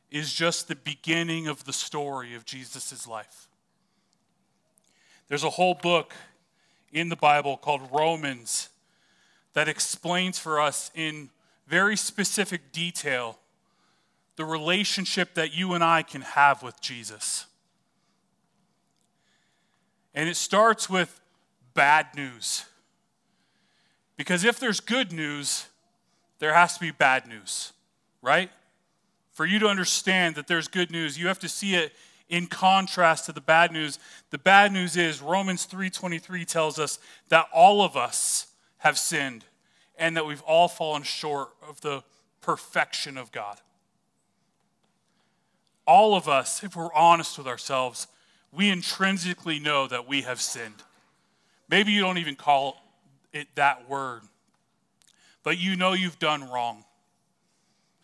is 0.10 0.34
just 0.34 0.70
the 0.70 0.76
beginning 0.76 1.48
of 1.48 1.66
the 1.66 1.74
story 1.74 2.34
of 2.34 2.46
Jesus' 2.46 3.06
life. 3.08 3.50
There's 5.28 5.44
a 5.44 5.50
whole 5.50 5.74
book 5.74 6.14
in 6.94 7.10
the 7.10 7.18
Bible 7.18 7.58
called 7.58 7.90
Romans 7.92 8.70
that 9.52 9.68
explains 9.68 10.40
for 10.40 10.62
us 10.62 10.92
in 10.96 11.30
very 11.68 11.98
specific 11.98 12.72
detail 12.72 13.38
the 14.38 14.46
relationship 14.46 15.34
that 15.34 15.54
you 15.54 15.74
and 15.74 15.84
I 15.84 16.04
can 16.04 16.22
have 16.22 16.64
with 16.64 16.80
Jesus. 16.80 17.48
And 20.14 20.30
it 20.30 20.38
starts 20.38 20.90
with 20.90 21.20
bad 21.74 22.08
news. 22.16 22.66
Because 24.16 24.44
if 24.44 24.60
there's 24.60 24.80
good 24.80 25.12
news, 25.12 25.68
there 26.40 26.54
has 26.54 26.76
to 26.76 26.80
be 26.80 26.92
bad 26.92 27.28
news, 27.28 27.74
right? 28.22 28.50
For 29.34 29.46
you 29.46 29.60
to 29.60 29.68
understand 29.68 30.36
that 30.36 30.48
there's 30.48 30.68
good 30.68 30.92
news, 30.92 31.20
you 31.20 31.28
have 31.28 31.40
to 31.40 31.50
see 31.50 31.76
it 31.76 31.94
in 32.30 32.48
contrast 32.48 33.26
to 33.26 33.32
the 33.32 33.42
bad 33.42 33.72
news. 33.72 34.00
The 34.32 34.38
bad 34.38 34.72
news 34.72 34.98
is 34.98 35.22
Romans 35.22 35.66
3:23 35.66 36.46
tells 36.46 36.78
us 36.78 37.00
that 37.30 37.48
all 37.54 37.82
of 37.82 37.96
us 37.96 38.48
have 38.80 38.98
sinned 38.98 39.46
and 39.98 40.16
that 40.18 40.26
we've 40.26 40.42
all 40.42 40.68
fallen 40.68 41.04
short 41.04 41.56
of 41.62 41.82
the 41.82 42.04
perfection 42.42 43.18
of 43.18 43.32
God. 43.32 43.62
All 45.88 46.16
of 46.16 46.28
us, 46.28 46.64
if 46.64 46.76
we're 46.76 46.94
honest 46.94 47.38
with 47.38 47.48
ourselves, 47.48 48.08
we 48.52 48.70
intrinsically 48.70 49.58
know 49.58 49.88
that 49.88 50.08
we 50.08 50.22
have 50.24 50.42
sinned. 50.42 50.84
Maybe 51.70 51.92
you 51.94 52.02
don't 52.02 52.18
even 52.18 52.36
call 52.36 52.82
it 53.34 53.48
that 53.56 53.90
word, 53.90 54.22
but 55.44 55.58
you 55.58 55.76
know 55.76 55.94
you've 55.94 56.20
done 56.20 56.50
wrong. 56.50 56.84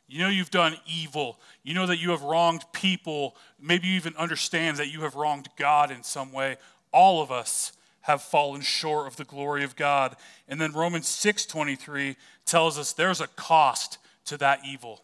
You 0.07 0.19
know 0.19 0.29
you've 0.29 0.51
done 0.51 0.75
evil. 0.85 1.39
You 1.63 1.73
know 1.73 1.87
that 1.87 1.97
you 1.97 2.11
have 2.11 2.21
wronged 2.21 2.63
people. 2.71 3.35
Maybe 3.59 3.87
you 3.87 3.95
even 3.95 4.15
understand 4.15 4.77
that 4.77 4.91
you 4.91 5.01
have 5.01 5.15
wronged 5.15 5.49
God 5.57 5.91
in 5.91 6.03
some 6.03 6.31
way. 6.31 6.57
All 6.91 7.21
of 7.21 7.31
us 7.31 7.71
have 8.01 8.21
fallen 8.21 8.61
short 8.61 9.07
of 9.07 9.15
the 9.15 9.23
glory 9.23 9.63
of 9.63 9.75
God. 9.75 10.15
And 10.47 10.59
then 10.61 10.71
Romans 10.73 11.07
6:23 11.07 12.15
tells 12.45 12.77
us 12.77 12.93
there's 12.93 13.21
a 13.21 13.27
cost 13.27 13.97
to 14.25 14.37
that 14.37 14.59
evil. 14.65 15.03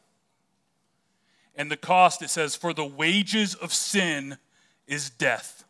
And 1.60 1.70
the 1.70 1.78
cost 1.78 2.22
it 2.22 2.30
says 2.30 2.56
for 2.56 2.74
the 2.74 2.86
wages 2.86 3.54
of 3.54 3.74
sin 3.74 4.38
is 4.88 5.10
death. 5.10 5.66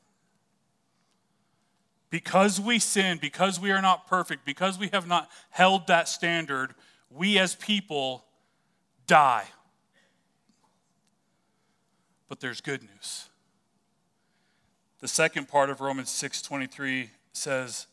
Because 2.12 2.62
we 2.62 2.78
sin, 2.78 3.17
because 3.19 3.60
we 3.60 3.71
are 3.71 3.82
not 3.82 4.06
perfect, 4.06 4.45
because 4.45 4.78
we 4.78 4.89
have 4.93 5.08
not 5.08 5.30
held 5.49 5.88
that 5.88 6.08
standard, 6.08 6.75
we 7.10 7.39
as 7.39 7.56
people 7.56 8.23
die. 9.08 9.45
But 12.28 12.39
there's 12.39 12.62
good 12.62 12.84
news. 12.84 13.25
The 14.99 15.08
second 15.08 15.47
part 15.47 15.71
of 15.71 15.82
Romans 15.82 16.12
6:23 16.12 17.10
says, 17.34 17.88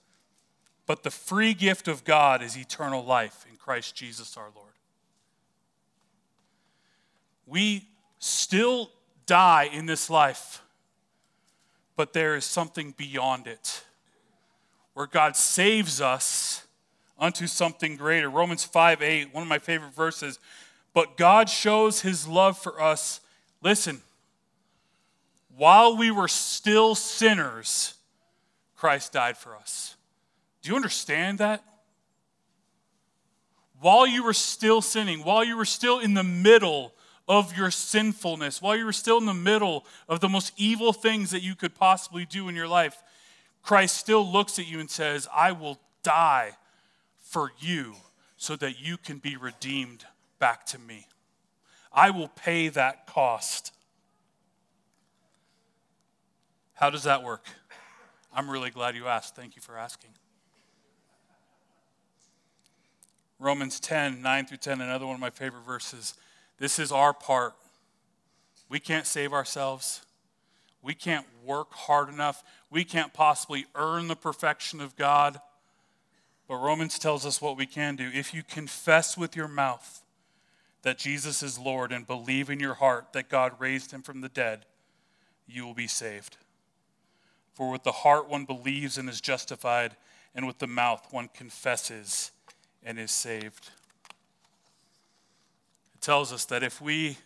"But 0.84 1.02
the 1.02 1.10
free 1.10 1.54
gift 1.54 1.88
of 1.88 2.04
God 2.04 2.42
is 2.42 2.58
eternal 2.58 3.02
life 3.02 3.46
in 3.46 3.56
Christ 3.56 3.94
Jesus 3.94 4.36
our 4.36 4.50
Lord." 4.50 4.65
We 7.46 7.86
still 8.18 8.90
die 9.24 9.68
in 9.72 9.86
this 9.86 10.10
life, 10.10 10.62
but 11.96 12.12
there 12.12 12.36
is 12.36 12.44
something 12.44 12.94
beyond 12.96 13.46
it 13.46 13.84
where 14.94 15.06
God 15.06 15.36
saves 15.36 16.00
us 16.00 16.66
unto 17.18 17.46
something 17.46 17.96
greater. 17.96 18.30
Romans 18.30 18.64
5 18.64 19.02
8, 19.02 19.34
one 19.34 19.42
of 19.42 19.48
my 19.48 19.58
favorite 19.58 19.94
verses, 19.94 20.38
but 20.94 21.16
God 21.16 21.48
shows 21.48 22.00
his 22.00 22.26
love 22.26 22.58
for 22.58 22.80
us. 22.80 23.20
Listen, 23.62 24.00
while 25.56 25.96
we 25.96 26.10
were 26.10 26.28
still 26.28 26.94
sinners, 26.94 27.94
Christ 28.76 29.12
died 29.12 29.36
for 29.36 29.56
us. 29.56 29.96
Do 30.62 30.70
you 30.70 30.76
understand 30.76 31.38
that? 31.38 31.62
While 33.80 34.06
you 34.06 34.24
were 34.24 34.32
still 34.32 34.80
sinning, 34.80 35.22
while 35.22 35.44
you 35.44 35.56
were 35.56 35.64
still 35.66 35.98
in 35.98 36.14
the 36.14 36.24
middle 36.24 36.92
of 37.28 37.56
your 37.56 37.70
sinfulness, 37.70 38.62
while 38.62 38.76
you 38.76 38.84
were 38.84 38.92
still 38.92 39.18
in 39.18 39.26
the 39.26 39.34
middle 39.34 39.84
of 40.08 40.20
the 40.20 40.28
most 40.28 40.52
evil 40.56 40.92
things 40.92 41.30
that 41.30 41.42
you 41.42 41.54
could 41.54 41.74
possibly 41.74 42.24
do 42.24 42.48
in 42.48 42.54
your 42.54 42.68
life, 42.68 43.02
Christ 43.62 43.96
still 43.96 44.24
looks 44.24 44.58
at 44.58 44.68
you 44.68 44.78
and 44.78 44.88
says, 44.88 45.26
I 45.34 45.52
will 45.52 45.80
die 46.02 46.52
for 47.16 47.50
you 47.58 47.96
so 48.36 48.54
that 48.56 48.80
you 48.80 48.96
can 48.96 49.18
be 49.18 49.36
redeemed 49.36 50.04
back 50.38 50.64
to 50.66 50.78
me. 50.78 51.08
I 51.92 52.10
will 52.10 52.28
pay 52.28 52.68
that 52.68 53.06
cost. 53.06 53.72
How 56.74 56.90
does 56.90 57.04
that 57.04 57.24
work? 57.24 57.46
I'm 58.32 58.50
really 58.50 58.70
glad 58.70 58.94
you 58.94 59.06
asked. 59.06 59.34
Thank 59.34 59.56
you 59.56 59.62
for 59.62 59.78
asking. 59.78 60.10
Romans 63.38 63.80
10, 63.80 64.22
9 64.22 64.46
through 64.46 64.58
10, 64.58 64.80
another 64.80 65.06
one 65.06 65.14
of 65.14 65.20
my 65.20 65.30
favorite 65.30 65.64
verses. 65.64 66.14
This 66.58 66.78
is 66.78 66.90
our 66.90 67.12
part. 67.12 67.54
We 68.68 68.80
can't 68.80 69.06
save 69.06 69.32
ourselves. 69.32 70.02
We 70.82 70.94
can't 70.94 71.26
work 71.44 71.72
hard 71.72 72.08
enough. 72.08 72.42
We 72.70 72.84
can't 72.84 73.12
possibly 73.12 73.66
earn 73.74 74.08
the 74.08 74.16
perfection 74.16 74.80
of 74.80 74.96
God. 74.96 75.40
But 76.48 76.56
Romans 76.56 76.98
tells 76.98 77.26
us 77.26 77.42
what 77.42 77.56
we 77.56 77.66
can 77.66 77.96
do. 77.96 78.08
If 78.12 78.32
you 78.32 78.42
confess 78.42 79.16
with 79.16 79.34
your 79.34 79.48
mouth 79.48 80.02
that 80.82 80.98
Jesus 80.98 81.42
is 81.42 81.58
Lord 81.58 81.90
and 81.92 82.06
believe 82.06 82.48
in 82.50 82.60
your 82.60 82.74
heart 82.74 83.12
that 83.12 83.28
God 83.28 83.52
raised 83.58 83.90
him 83.90 84.02
from 84.02 84.20
the 84.20 84.28
dead, 84.28 84.64
you 85.46 85.66
will 85.66 85.74
be 85.74 85.88
saved. 85.88 86.36
For 87.52 87.70
with 87.70 87.82
the 87.82 87.92
heart 87.92 88.28
one 88.28 88.44
believes 88.44 88.98
and 88.98 89.08
is 89.08 89.20
justified, 89.20 89.96
and 90.34 90.46
with 90.46 90.58
the 90.58 90.66
mouth 90.66 91.06
one 91.10 91.28
confesses 91.32 92.30
and 92.84 92.98
is 92.98 93.10
saved. 93.10 93.70
Tells 96.06 96.32
us 96.32 96.44
that 96.44 96.62
if 96.62 96.80
we 96.80 97.18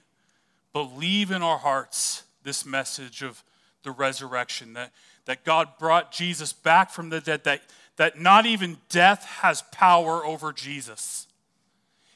believe 0.73 1.31
in 1.31 1.43
our 1.43 1.59
hearts 1.59 2.23
this 2.45 2.64
message 2.64 3.21
of 3.21 3.45
the 3.83 3.90
resurrection, 3.90 4.73
that, 4.73 4.90
that 5.27 5.45
God 5.45 5.69
brought 5.79 6.12
Jesus 6.12 6.55
back 6.55 6.90
from 6.90 7.11
the 7.11 7.21
dead, 7.21 7.45
that, 7.45 7.61
that 7.97 8.19
not 8.19 8.47
even 8.47 8.79
death 8.88 9.27
has 9.43 9.61
power 9.71 10.25
over 10.25 10.51
Jesus. 10.51 11.27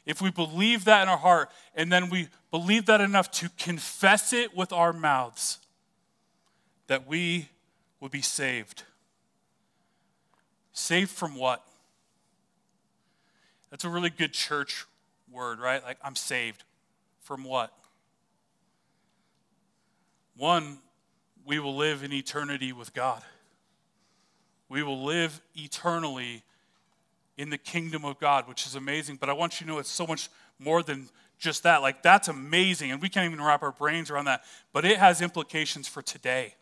If 0.06 0.22
we 0.22 0.30
believe 0.30 0.86
that 0.86 1.02
in 1.02 1.10
our 1.10 1.18
heart 1.18 1.50
and 1.74 1.92
then 1.92 2.08
we 2.08 2.28
believe 2.50 2.86
that 2.86 3.02
enough 3.02 3.30
to 3.32 3.50
confess 3.58 4.32
it 4.32 4.56
with 4.56 4.72
our 4.72 4.94
mouths, 4.94 5.58
that 6.86 7.06
we 7.06 7.50
will 8.00 8.08
be 8.08 8.22
saved. 8.22 8.84
Saved 10.72 11.10
from 11.10 11.36
what? 11.36 11.62
That's 13.68 13.84
a 13.84 13.90
really 13.90 14.08
good 14.08 14.32
church 14.32 14.86
word, 15.34 15.58
right? 15.58 15.82
Like, 15.82 15.98
I'm 16.02 16.16
saved. 16.16 16.64
From 17.20 17.44
what? 17.44 17.72
One, 20.36 20.78
we 21.46 21.58
will 21.58 21.76
live 21.76 22.02
in 22.02 22.12
eternity 22.12 22.72
with 22.72 22.94
God. 22.94 23.22
We 24.68 24.82
will 24.82 25.04
live 25.04 25.40
eternally 25.54 26.42
in 27.36 27.50
the 27.50 27.58
kingdom 27.58 28.04
of 28.04 28.18
God, 28.18 28.48
which 28.48 28.66
is 28.66 28.74
amazing. 28.74 29.16
But 29.16 29.28
I 29.28 29.32
want 29.32 29.60
you 29.60 29.66
to 29.66 29.72
know 29.72 29.78
it's 29.78 29.90
so 29.90 30.06
much 30.06 30.28
more 30.58 30.82
than 30.82 31.08
just 31.38 31.62
that. 31.64 31.82
Like, 31.82 32.02
that's 32.02 32.28
amazing. 32.28 32.92
And 32.92 33.02
we 33.02 33.08
can't 33.08 33.30
even 33.30 33.44
wrap 33.44 33.62
our 33.62 33.72
brains 33.72 34.10
around 34.10 34.26
that. 34.26 34.42
But 34.72 34.84
it 34.84 34.98
has 34.98 35.20
implications 35.20 35.88
for 35.88 36.02
today. 36.02 36.54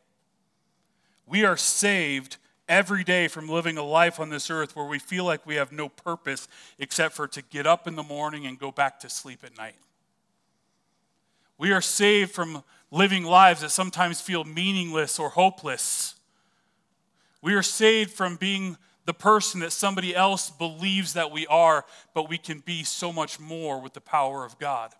We 1.27 1.45
are 1.45 1.57
saved 1.57 2.39
every 2.69 3.05
day 3.05 3.29
from 3.29 3.49
living 3.49 3.77
a 3.77 3.83
life 3.83 4.21
on 4.21 4.31
this 4.31 4.51
earth 4.51 4.77
where 4.77 4.87
we 4.87 4.99
feel 4.99 5.25
like 5.25 5.47
we 5.47 5.57
have 5.57 5.73
no 5.73 5.89
purpose 5.89 6.49
except 6.79 7.15
for 7.15 7.27
to 7.29 7.43
get 7.43 7.67
up 7.67 7.87
in 7.87 7.97
the 7.97 8.03
morning 8.03 8.47
and 8.47 8.59
go 8.59 8.71
back 8.71 9.01
to 9.01 9.11
sleep 9.11 9.41
at 9.45 9.57
night. 9.57 9.77
We 11.59 11.73
are 11.73 11.81
saved 11.81 12.33
from 12.33 12.65
living 12.91 13.25
lives 13.25 13.61
that 13.61 13.71
sometimes 13.71 14.21
feel 14.21 14.45
meaningless 14.45 15.19
or 15.19 15.31
hopeless. 15.31 16.17
We 17.41 17.55
are 17.55 17.63
saved 17.63 18.11
from 18.11 18.37
being 18.37 18.77
the 19.05 19.15
person 19.15 19.61
that 19.61 19.73
somebody 19.73 20.15
else 20.15 20.51
believes 20.51 21.15
that 21.15 21.31
we 21.31 21.47
are, 21.49 21.85
but 22.15 22.29
we 22.29 22.39
can 22.39 22.61
be 22.61 22.85
so 22.85 23.13
much 23.13 23.41
more 23.41 23.81
with 23.81 23.95
the 23.95 24.01
power 24.01 24.45
of 24.45 24.59
God. 24.59 24.93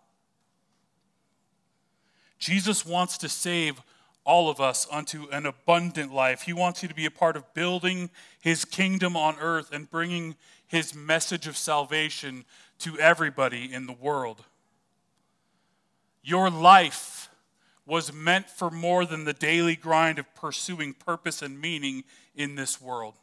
Jesus 2.39 2.85
wants 2.85 3.19
to 3.19 3.29
save 3.29 3.81
all 4.25 4.49
of 4.49 4.61
us 4.61 4.87
unto 4.91 5.27
an 5.31 5.47
abundant 5.47 6.13
life. 6.13 6.43
He 6.43 6.53
wants 6.53 6.83
you 6.83 6.89
to 6.89 6.95
be 6.95 7.07
a 7.07 7.11
part 7.11 7.37
of 7.37 7.53
building 7.55 8.11
his 8.41 8.65
kingdom 8.65 9.17
on 9.17 9.37
earth 9.41 9.73
and 9.73 9.91
bringing 9.91 10.37
his 10.67 10.95
message 10.95 11.47
of 11.47 11.57
salvation 11.57 12.45
to 12.79 12.99
everybody 12.99 13.73
in 13.73 13.87
the 13.87 13.93
world. 13.93 14.45
Your 16.23 16.51
life 16.51 17.29
was 17.85 18.13
meant 18.13 18.49
for 18.49 18.71
more 18.71 19.05
than 19.05 19.25
the 19.25 19.33
daily 19.33 19.75
grind 19.75 20.19
of 20.19 20.35
pursuing 20.35 20.95
purpose 20.95 21.43
and 21.43 21.61
meaning 21.61 22.05
in 22.35 22.55
this 22.55 22.81
world. 22.81 23.15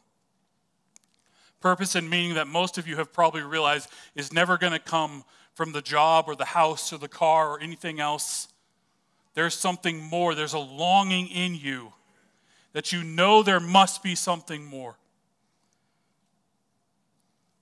Purpose 1.60 1.94
and 1.94 2.08
meaning 2.08 2.34
that 2.34 2.46
most 2.46 2.78
of 2.78 2.86
you 2.86 2.96
have 2.96 3.12
probably 3.12 3.42
realized 3.42 3.88
is 4.14 4.32
never 4.32 4.58
going 4.58 4.72
to 4.72 4.78
come 4.78 5.24
from 5.54 5.72
the 5.72 5.82
job 5.82 6.26
or 6.28 6.36
the 6.36 6.44
house 6.44 6.92
or 6.92 6.98
the 6.98 7.08
car 7.08 7.50
or 7.50 7.60
anything 7.60 8.00
else 8.00 8.48
there's 9.34 9.54
something 9.54 10.02
more. 10.02 10.34
There's 10.34 10.54
a 10.54 10.58
longing 10.58 11.28
in 11.28 11.54
you 11.54 11.92
that 12.72 12.92
you 12.92 13.02
know 13.02 13.42
there 13.42 13.60
must 13.60 14.02
be 14.02 14.14
something 14.14 14.64
more. 14.64 14.96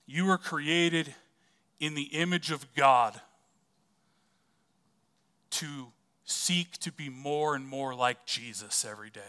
You 0.06 0.26
were 0.26 0.38
created 0.38 1.14
in 1.80 1.94
the 1.94 2.04
image 2.04 2.50
of 2.50 2.74
God 2.74 3.20
to 5.50 5.88
seek 6.24 6.72
to 6.78 6.92
be 6.92 7.08
more 7.08 7.54
and 7.54 7.66
more 7.66 7.94
like 7.94 8.26
Jesus 8.26 8.84
every 8.84 9.10
day. 9.10 9.20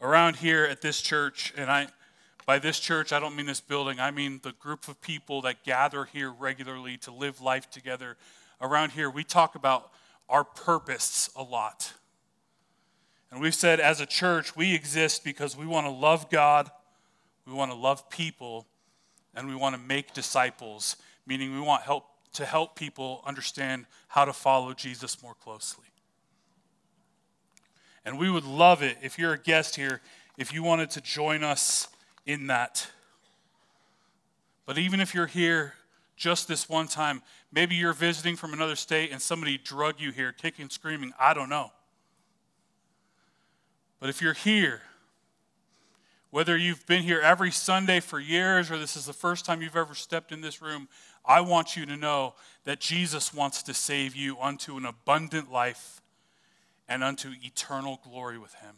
Around 0.00 0.36
here 0.36 0.64
at 0.64 0.82
this 0.82 1.00
church, 1.00 1.52
and 1.56 1.70
I 1.70 1.88
by 2.44 2.58
this 2.58 2.80
church, 2.80 3.12
I 3.12 3.20
don't 3.20 3.36
mean 3.36 3.46
this 3.46 3.60
building, 3.60 4.00
I 4.00 4.10
mean 4.10 4.40
the 4.42 4.52
group 4.52 4.88
of 4.88 5.00
people 5.00 5.42
that 5.42 5.62
gather 5.62 6.06
here 6.06 6.30
regularly 6.30 6.96
to 6.98 7.12
live 7.12 7.40
life 7.40 7.70
together 7.70 8.16
around 8.62 8.92
here, 8.92 9.10
we 9.10 9.24
talk 9.24 9.54
about 9.54 9.90
our 10.28 10.44
purpose 10.44 11.28
a 11.36 11.42
lot. 11.42 11.92
And 13.30 13.40
we've 13.40 13.54
said 13.54 13.80
as 13.80 14.00
a 14.00 14.06
church, 14.06 14.56
we 14.56 14.74
exist 14.74 15.24
because 15.24 15.56
we 15.56 15.66
want 15.66 15.86
to 15.86 15.90
love 15.90 16.30
God, 16.30 16.70
we 17.46 17.52
want 17.52 17.70
to 17.70 17.76
love 17.76 18.08
people, 18.08 18.66
and 19.34 19.48
we 19.48 19.54
want 19.54 19.74
to 19.74 19.80
make 19.80 20.14
disciples, 20.14 20.96
meaning 21.26 21.52
we 21.52 21.60
want 21.60 21.82
help 21.82 22.06
to 22.34 22.46
help 22.46 22.76
people 22.76 23.22
understand 23.26 23.84
how 24.08 24.24
to 24.24 24.32
follow 24.32 24.72
Jesus 24.72 25.22
more 25.22 25.34
closely. 25.34 25.84
And 28.06 28.18
we 28.18 28.30
would 28.30 28.44
love 28.44 28.82
it 28.82 28.96
if 29.02 29.18
you're 29.18 29.34
a 29.34 29.38
guest 29.38 29.76
here, 29.76 30.00
if 30.38 30.52
you 30.52 30.62
wanted 30.62 30.88
to 30.90 31.02
join 31.02 31.44
us 31.44 31.88
in 32.24 32.46
that. 32.46 32.90
But 34.64 34.78
even 34.78 34.98
if 34.98 35.14
you're 35.14 35.26
here 35.26 35.74
just 36.16 36.48
this 36.48 36.68
one 36.68 36.88
time. 36.88 37.22
Maybe 37.52 37.74
you're 37.74 37.92
visiting 37.92 38.36
from 38.36 38.52
another 38.52 38.76
state 38.76 39.10
and 39.12 39.20
somebody 39.20 39.58
drug 39.58 40.00
you 40.00 40.12
here, 40.12 40.32
kicking, 40.32 40.68
screaming. 40.68 41.12
I 41.18 41.34
don't 41.34 41.48
know. 41.48 41.72
But 44.00 44.08
if 44.08 44.20
you're 44.20 44.32
here, 44.32 44.82
whether 46.30 46.56
you've 46.56 46.86
been 46.86 47.02
here 47.02 47.20
every 47.20 47.50
Sunday 47.50 48.00
for 48.00 48.18
years 48.18 48.70
or 48.70 48.78
this 48.78 48.96
is 48.96 49.06
the 49.06 49.12
first 49.12 49.44
time 49.44 49.62
you've 49.62 49.76
ever 49.76 49.94
stepped 49.94 50.32
in 50.32 50.40
this 50.40 50.62
room, 50.62 50.88
I 51.24 51.40
want 51.42 51.76
you 51.76 51.86
to 51.86 51.96
know 51.96 52.34
that 52.64 52.80
Jesus 52.80 53.34
wants 53.34 53.62
to 53.64 53.74
save 53.74 54.16
you 54.16 54.38
unto 54.40 54.76
an 54.76 54.86
abundant 54.86 55.52
life 55.52 56.00
and 56.88 57.04
unto 57.04 57.32
eternal 57.42 58.00
glory 58.02 58.38
with 58.38 58.54
Him. 58.54 58.76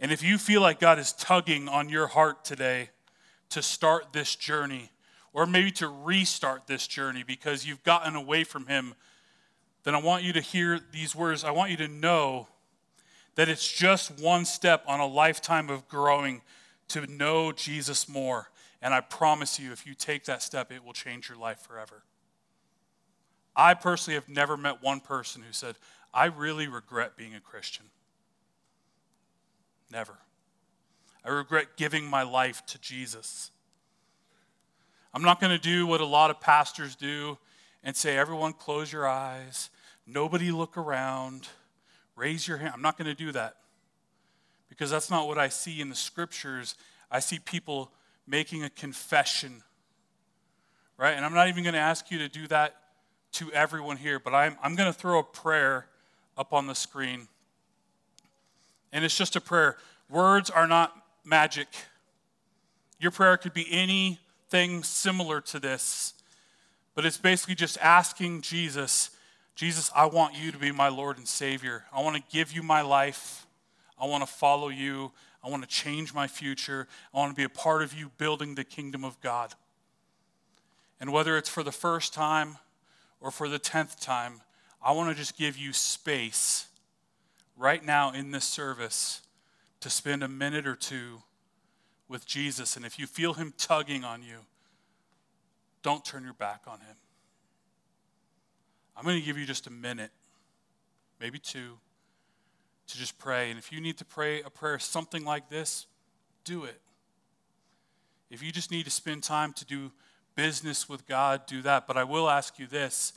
And 0.00 0.10
if 0.10 0.22
you 0.22 0.36
feel 0.36 0.60
like 0.62 0.80
God 0.80 0.98
is 0.98 1.12
tugging 1.12 1.68
on 1.68 1.88
your 1.88 2.08
heart 2.08 2.44
today, 2.44 2.90
to 3.52 3.62
start 3.62 4.12
this 4.12 4.36
journey, 4.36 4.90
or 5.32 5.46
maybe 5.46 5.70
to 5.72 5.88
restart 5.88 6.66
this 6.66 6.86
journey 6.86 7.22
because 7.26 7.66
you've 7.66 7.82
gotten 7.82 8.16
away 8.16 8.44
from 8.44 8.66
Him, 8.66 8.94
then 9.84 9.94
I 9.94 10.00
want 10.00 10.22
you 10.22 10.32
to 10.34 10.40
hear 10.40 10.78
these 10.92 11.14
words. 11.14 11.44
I 11.44 11.50
want 11.50 11.70
you 11.70 11.76
to 11.78 11.88
know 11.88 12.48
that 13.34 13.48
it's 13.48 13.70
just 13.70 14.20
one 14.20 14.44
step 14.44 14.84
on 14.86 15.00
a 15.00 15.06
lifetime 15.06 15.70
of 15.70 15.88
growing 15.88 16.42
to 16.88 17.06
know 17.06 17.52
Jesus 17.52 18.08
more. 18.08 18.50
And 18.82 18.92
I 18.92 19.00
promise 19.00 19.58
you, 19.58 19.72
if 19.72 19.86
you 19.86 19.94
take 19.94 20.24
that 20.24 20.42
step, 20.42 20.70
it 20.70 20.84
will 20.84 20.92
change 20.92 21.28
your 21.28 21.38
life 21.38 21.60
forever. 21.60 22.02
I 23.54 23.74
personally 23.74 24.14
have 24.14 24.28
never 24.28 24.56
met 24.56 24.82
one 24.82 25.00
person 25.00 25.42
who 25.42 25.52
said, 25.52 25.76
I 26.12 26.26
really 26.26 26.68
regret 26.68 27.16
being 27.16 27.34
a 27.34 27.40
Christian. 27.40 27.86
Never. 29.90 30.18
I 31.24 31.30
regret 31.30 31.76
giving 31.76 32.04
my 32.04 32.22
life 32.22 32.64
to 32.66 32.80
Jesus. 32.80 33.50
I'm 35.14 35.22
not 35.22 35.40
going 35.40 35.56
to 35.56 35.62
do 35.62 35.86
what 35.86 36.00
a 36.00 36.06
lot 36.06 36.30
of 36.30 36.40
pastors 36.40 36.96
do 36.96 37.38
and 37.84 37.94
say, 37.94 38.16
everyone 38.16 38.52
close 38.52 38.92
your 38.92 39.06
eyes, 39.06 39.70
nobody 40.06 40.50
look 40.50 40.76
around, 40.76 41.48
raise 42.16 42.48
your 42.48 42.56
hand. 42.56 42.72
I'm 42.74 42.82
not 42.82 42.96
going 42.96 43.08
to 43.08 43.14
do 43.14 43.32
that 43.32 43.56
because 44.68 44.90
that's 44.90 45.10
not 45.10 45.28
what 45.28 45.38
I 45.38 45.48
see 45.48 45.80
in 45.80 45.88
the 45.88 45.94
scriptures. 45.94 46.76
I 47.10 47.20
see 47.20 47.38
people 47.38 47.90
making 48.26 48.64
a 48.64 48.70
confession, 48.70 49.62
right? 50.96 51.12
And 51.12 51.24
I'm 51.24 51.34
not 51.34 51.48
even 51.48 51.62
going 51.62 51.74
to 51.74 51.80
ask 51.80 52.10
you 52.10 52.18
to 52.18 52.28
do 52.28 52.46
that 52.48 52.76
to 53.32 53.52
everyone 53.52 53.96
here, 53.96 54.18
but 54.18 54.34
I'm, 54.34 54.56
I'm 54.62 54.74
going 54.76 54.90
to 54.92 54.98
throw 54.98 55.18
a 55.18 55.24
prayer 55.24 55.86
up 56.38 56.52
on 56.52 56.66
the 56.66 56.74
screen. 56.74 57.28
And 58.92 59.04
it's 59.04 59.16
just 59.16 59.36
a 59.36 59.40
prayer. 59.40 59.76
Words 60.08 60.50
are 60.50 60.66
not 60.66 61.01
magic. 61.24 61.68
Your 62.98 63.10
prayer 63.10 63.36
could 63.36 63.54
be 63.54 63.66
anything 63.70 64.82
similar 64.82 65.40
to 65.42 65.58
this, 65.58 66.14
but 66.94 67.04
it's 67.04 67.18
basically 67.18 67.54
just 67.54 67.78
asking 67.78 68.42
Jesus, 68.42 69.10
Jesus, 69.54 69.90
I 69.94 70.06
want 70.06 70.34
you 70.34 70.52
to 70.52 70.58
be 70.58 70.72
my 70.72 70.88
Lord 70.88 71.18
and 71.18 71.26
Savior. 71.26 71.84
I 71.92 72.02
want 72.02 72.16
to 72.16 72.22
give 72.30 72.52
you 72.52 72.62
my 72.62 72.80
life. 72.80 73.46
I 73.98 74.06
want 74.06 74.26
to 74.26 74.32
follow 74.32 74.68
you. 74.68 75.12
I 75.44 75.50
want 75.50 75.62
to 75.62 75.68
change 75.68 76.14
my 76.14 76.26
future. 76.26 76.86
I 77.12 77.18
want 77.18 77.30
to 77.30 77.36
be 77.36 77.44
a 77.44 77.48
part 77.48 77.82
of 77.82 77.92
you 77.92 78.10
building 78.18 78.54
the 78.54 78.64
kingdom 78.64 79.04
of 79.04 79.20
God. 79.20 79.54
And 81.00 81.12
whether 81.12 81.36
it's 81.36 81.48
for 81.48 81.62
the 81.62 81.72
first 81.72 82.14
time 82.14 82.58
or 83.20 83.30
for 83.30 83.48
the 83.48 83.58
tenth 83.58 84.00
time, 84.00 84.42
I 84.80 84.92
want 84.92 85.10
to 85.10 85.16
just 85.16 85.36
give 85.36 85.56
you 85.56 85.72
space 85.72 86.66
right 87.56 87.84
now 87.84 88.12
in 88.12 88.30
this 88.30 88.44
service 88.44 89.20
to 89.82 89.90
spend 89.90 90.22
a 90.22 90.28
minute 90.28 90.66
or 90.66 90.74
two 90.74 91.22
with 92.08 92.26
Jesus. 92.26 92.76
And 92.76 92.84
if 92.84 92.98
you 92.98 93.06
feel 93.06 93.34
Him 93.34 93.52
tugging 93.56 94.04
on 94.04 94.22
you, 94.22 94.38
don't 95.82 96.04
turn 96.04 96.24
your 96.24 96.34
back 96.34 96.62
on 96.66 96.80
Him. 96.80 96.96
I'm 98.96 99.04
going 99.04 99.18
to 99.18 99.24
give 99.24 99.38
you 99.38 99.46
just 99.46 99.66
a 99.66 99.70
minute, 99.70 100.10
maybe 101.20 101.38
two, 101.38 101.78
to 102.88 102.98
just 102.98 103.18
pray. 103.18 103.50
And 103.50 103.58
if 103.58 103.72
you 103.72 103.80
need 103.80 103.98
to 103.98 104.04
pray 104.04 104.42
a 104.42 104.50
prayer 104.50 104.78
something 104.78 105.24
like 105.24 105.48
this, 105.48 105.86
do 106.44 106.64
it. 106.64 106.80
If 108.30 108.42
you 108.42 108.52
just 108.52 108.70
need 108.70 108.84
to 108.84 108.90
spend 108.90 109.22
time 109.22 109.52
to 109.54 109.64
do 109.64 109.92
business 110.34 110.88
with 110.88 111.06
God, 111.06 111.46
do 111.46 111.62
that. 111.62 111.86
But 111.86 111.96
I 111.96 112.04
will 112.04 112.28
ask 112.28 112.58
you 112.58 112.66
this 112.66 113.12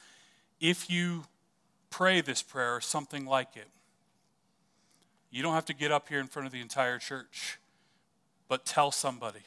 if 0.59 0.89
you 0.89 1.25
pray 1.89 2.21
this 2.21 2.41
prayer 2.41 2.75
or 2.75 2.81
something 2.81 3.25
like 3.25 3.55
it, 3.55 3.67
you 5.35 5.43
don't 5.43 5.53
have 5.53 5.65
to 5.65 5.73
get 5.73 5.91
up 5.91 6.07
here 6.07 6.21
in 6.21 6.27
front 6.27 6.45
of 6.45 6.53
the 6.53 6.61
entire 6.61 6.97
church, 6.97 7.59
but 8.47 8.65
tell 8.65 8.89
somebody. 8.89 9.41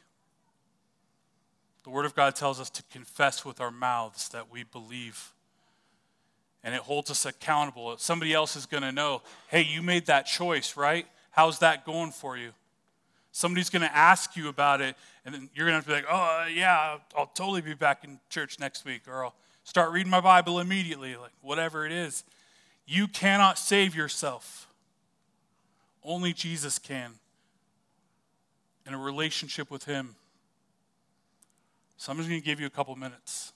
The 1.84 1.88
Word 1.88 2.04
of 2.04 2.14
God 2.14 2.36
tells 2.36 2.60
us 2.60 2.68
to 2.68 2.82
confess 2.92 3.42
with 3.42 3.58
our 3.58 3.70
mouths 3.70 4.28
that 4.28 4.50
we 4.52 4.64
believe. 4.64 5.32
And 6.62 6.74
it 6.74 6.82
holds 6.82 7.10
us 7.10 7.24
accountable. 7.24 7.96
Somebody 7.96 8.34
else 8.34 8.54
is 8.54 8.66
going 8.66 8.82
to 8.82 8.92
know 8.92 9.22
hey, 9.48 9.62
you 9.62 9.80
made 9.80 10.04
that 10.06 10.26
choice, 10.26 10.76
right? 10.76 11.06
How's 11.30 11.60
that 11.60 11.86
going 11.86 12.10
for 12.10 12.36
you? 12.36 12.50
Somebody's 13.32 13.70
going 13.70 13.80
to 13.80 13.96
ask 13.96 14.36
you 14.36 14.48
about 14.48 14.82
it, 14.82 14.94
and 15.24 15.34
then 15.34 15.48
you're 15.54 15.68
going 15.70 15.80
to 15.80 15.86
be 15.86 15.94
like, 15.94 16.06
oh, 16.10 16.42
uh, 16.42 16.46
yeah, 16.52 16.98
I'll 17.16 17.26
totally 17.28 17.62
be 17.62 17.72
back 17.72 18.04
in 18.04 18.20
church 18.28 18.60
next 18.60 18.84
week, 18.84 19.02
or 19.08 19.24
I'll 19.24 19.34
start 19.64 19.92
reading 19.92 20.10
my 20.10 20.20
Bible 20.20 20.60
immediately, 20.60 21.16
like 21.16 21.32
whatever 21.40 21.86
it 21.86 21.92
is. 21.92 22.24
You 22.86 23.08
cannot 23.08 23.58
save 23.58 23.94
yourself. 23.94 24.67
Only 26.08 26.32
Jesus 26.32 26.78
can. 26.78 27.12
In 28.86 28.94
a 28.94 28.98
relationship 28.98 29.70
with 29.70 29.84
Him. 29.84 30.16
So 31.98 32.10
I'm 32.10 32.16
just 32.16 32.30
going 32.30 32.40
to 32.40 32.46
give 32.46 32.60
you 32.60 32.66
a 32.66 32.70
couple 32.70 32.96
minutes. 32.96 33.52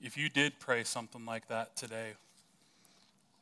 If 0.00 0.16
you 0.16 0.28
did 0.28 0.60
pray 0.60 0.84
something 0.84 1.26
like 1.26 1.48
that 1.48 1.74
today, 1.74 2.12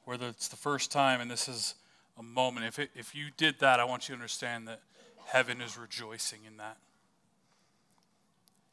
whether 0.06 0.28
it's 0.28 0.48
the 0.48 0.56
first 0.56 0.90
time 0.90 1.20
and 1.20 1.30
this 1.30 1.46
is 1.46 1.74
a 2.18 2.22
moment, 2.22 2.64
if, 2.64 2.78
it, 2.78 2.90
if 2.94 3.14
you 3.14 3.26
did 3.36 3.60
that, 3.60 3.80
I 3.80 3.84
want 3.84 4.08
you 4.08 4.14
to 4.14 4.18
understand 4.18 4.66
that 4.66 4.80
heaven 5.26 5.60
is 5.60 5.76
rejoicing 5.76 6.40
in 6.46 6.56
that. 6.56 6.78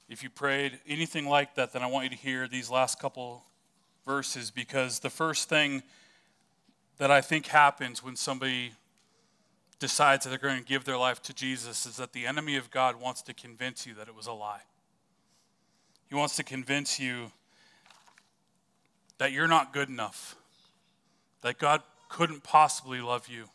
If 0.08 0.22
you 0.22 0.30
prayed 0.30 0.80
anything 0.88 1.28
like 1.28 1.56
that, 1.56 1.74
then 1.74 1.82
I 1.82 1.88
want 1.88 2.04
you 2.04 2.10
to 2.12 2.16
hear 2.16 2.48
these 2.48 2.70
last 2.70 3.00
couple 3.00 3.44
verses 4.06 4.52
because 4.52 5.00
the 5.00 5.10
first 5.10 5.50
thing 5.50 5.82
that 6.98 7.10
I 7.10 7.22
think 7.22 7.48
happens 7.48 8.04
when 8.04 8.16
somebody 8.16 8.74
decides 9.80 10.24
that 10.24 10.30
they're 10.30 10.38
going 10.38 10.60
to 10.60 10.66
give 10.66 10.86
their 10.86 10.98
life 10.98 11.22
to 11.24 11.34
Jesus 11.34 11.86
is 11.86 11.98
that 11.98 12.14
the 12.14 12.26
enemy 12.26 12.56
of 12.56 12.70
God 12.70 13.02
wants 13.02 13.22
to 13.24 13.34
convince 13.34 13.86
you 13.86 13.94
that 13.96 14.08
it 14.08 14.16
was 14.16 14.28
a 14.28 14.32
lie. 14.32 14.62
He 16.08 16.16
wants 16.16 16.36
to 16.36 16.44
convince 16.44 17.00
you 17.00 17.32
that 19.18 19.32
you're 19.32 19.48
not 19.48 19.74
good 19.74 19.90
enough, 19.90 20.36
that 21.42 21.58
God 21.58 21.82
couldn't 22.10 22.44
possibly 22.44 23.02
love 23.02 23.28
you. 23.28 23.46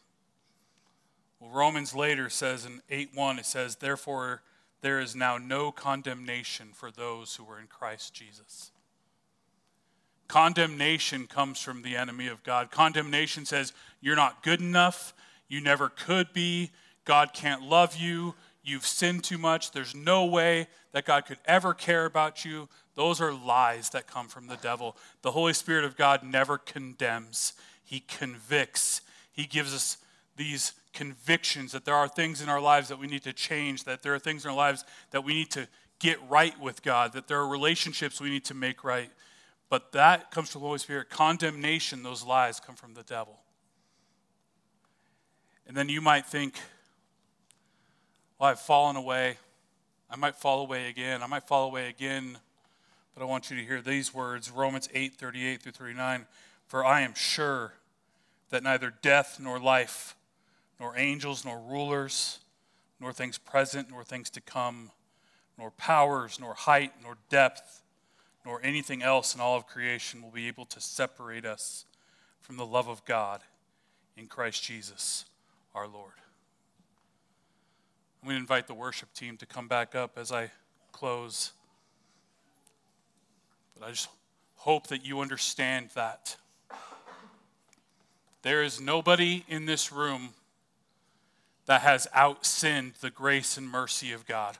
Well, 1.38 1.50
Romans 1.50 1.94
later 1.94 2.28
says 2.28 2.66
in 2.66 2.82
8 2.90 3.10
1, 3.14 3.38
it 3.38 3.46
says, 3.46 3.76
Therefore, 3.76 4.42
there 4.82 5.00
is 5.00 5.14
now 5.14 5.38
no 5.38 5.72
condemnation 5.72 6.68
for 6.72 6.90
those 6.90 7.36
who 7.36 7.44
are 7.50 7.60
in 7.60 7.66
Christ 7.66 8.14
Jesus. 8.14 8.70
Condemnation 10.28 11.26
comes 11.26 11.60
from 11.60 11.82
the 11.82 11.96
enemy 11.96 12.28
of 12.28 12.42
God. 12.44 12.70
Condemnation 12.70 13.44
says, 13.44 13.72
You're 14.00 14.16
not 14.16 14.42
good 14.42 14.60
enough. 14.60 15.12
You 15.48 15.60
never 15.60 15.88
could 15.88 16.32
be. 16.32 16.70
God 17.04 17.32
can't 17.34 17.62
love 17.62 17.96
you. 17.96 18.34
You've 18.62 18.86
sinned 18.86 19.24
too 19.24 19.38
much. 19.38 19.72
There's 19.72 19.94
no 19.94 20.24
way 20.26 20.68
that 20.92 21.04
God 21.04 21.26
could 21.26 21.38
ever 21.46 21.74
care 21.74 22.04
about 22.04 22.44
you. 22.44 22.68
Those 22.94 23.20
are 23.20 23.32
lies 23.32 23.90
that 23.90 24.06
come 24.06 24.28
from 24.28 24.46
the 24.46 24.56
devil. 24.56 24.96
The 25.22 25.32
Holy 25.32 25.52
Spirit 25.52 25.84
of 25.84 25.96
God 25.96 26.22
never 26.22 26.58
condemns, 26.58 27.54
He 27.82 28.00
convicts. 28.00 29.00
He 29.32 29.46
gives 29.46 29.74
us 29.74 29.96
these 30.40 30.72
convictions 30.94 31.72
that 31.72 31.84
there 31.84 31.94
are 31.94 32.08
things 32.08 32.40
in 32.40 32.48
our 32.48 32.62
lives 32.62 32.88
that 32.88 32.98
we 32.98 33.06
need 33.06 33.22
to 33.22 33.32
change, 33.34 33.84
that 33.84 34.02
there 34.02 34.14
are 34.14 34.18
things 34.18 34.42
in 34.42 34.50
our 34.50 34.56
lives 34.56 34.86
that 35.10 35.22
we 35.22 35.34
need 35.34 35.50
to 35.50 35.68
get 35.98 36.18
right 36.30 36.58
with 36.58 36.82
God, 36.82 37.12
that 37.12 37.28
there 37.28 37.38
are 37.38 37.46
relationships 37.46 38.22
we 38.22 38.30
need 38.30 38.46
to 38.46 38.54
make 38.54 38.82
right. 38.82 39.10
But 39.68 39.92
that 39.92 40.30
comes 40.30 40.50
from 40.50 40.62
the 40.62 40.66
Holy 40.66 40.78
Spirit. 40.78 41.10
Condemnation, 41.10 42.02
those 42.02 42.24
lies 42.24 42.58
come 42.58 42.74
from 42.74 42.94
the 42.94 43.02
devil. 43.02 43.38
And 45.66 45.76
then 45.76 45.90
you 45.90 46.00
might 46.00 46.24
think, 46.24 46.54
well, 48.38 48.48
I've 48.48 48.60
fallen 48.60 48.96
away. 48.96 49.36
I 50.08 50.16
might 50.16 50.36
fall 50.36 50.62
away 50.62 50.88
again. 50.88 51.22
I 51.22 51.26
might 51.26 51.46
fall 51.46 51.66
away 51.66 51.90
again. 51.90 52.38
But 53.14 53.22
I 53.22 53.26
want 53.26 53.50
you 53.50 53.58
to 53.58 53.62
hear 53.62 53.82
these 53.82 54.14
words 54.14 54.50
Romans 54.50 54.88
8 54.94 55.12
38 55.16 55.60
through 55.60 55.72
39. 55.72 56.24
For 56.66 56.82
I 56.82 57.02
am 57.02 57.12
sure 57.12 57.74
that 58.48 58.62
neither 58.62 58.90
death 59.02 59.38
nor 59.38 59.60
life, 59.60 60.16
nor 60.80 60.96
angels, 60.96 61.44
nor 61.44 61.60
rulers, 61.60 62.40
nor 62.98 63.12
things 63.12 63.36
present, 63.36 63.90
nor 63.90 64.02
things 64.02 64.30
to 64.30 64.40
come, 64.40 64.90
nor 65.58 65.70
powers, 65.72 66.40
nor 66.40 66.54
height, 66.54 66.92
nor 67.02 67.18
depth, 67.28 67.82
nor 68.46 68.60
anything 68.64 69.02
else 69.02 69.34
in 69.34 69.40
all 69.40 69.56
of 69.56 69.66
creation 69.66 70.22
will 70.22 70.30
be 70.30 70.48
able 70.48 70.64
to 70.64 70.80
separate 70.80 71.44
us 71.44 71.84
from 72.40 72.56
the 72.56 72.64
love 72.64 72.88
of 72.88 73.04
God 73.04 73.42
in 74.16 74.26
Christ 74.26 74.64
Jesus 74.64 75.26
our 75.74 75.86
Lord. 75.86 76.14
I'm 78.22 78.28
going 78.28 78.36
to 78.36 78.40
invite 78.40 78.66
the 78.66 78.74
worship 78.74 79.12
team 79.12 79.36
to 79.36 79.46
come 79.46 79.68
back 79.68 79.94
up 79.94 80.18
as 80.18 80.32
I 80.32 80.50
close. 80.92 81.52
But 83.78 83.86
I 83.86 83.90
just 83.90 84.08
hope 84.56 84.88
that 84.88 85.04
you 85.06 85.20
understand 85.20 85.90
that. 85.94 86.36
There 88.42 88.62
is 88.62 88.80
nobody 88.80 89.44
in 89.48 89.66
this 89.66 89.92
room 89.92 90.30
that 91.66 91.82
has 91.82 92.06
outsinned 92.14 92.98
the 93.00 93.10
grace 93.10 93.56
and 93.56 93.68
mercy 93.68 94.12
of 94.12 94.26
God. 94.26 94.58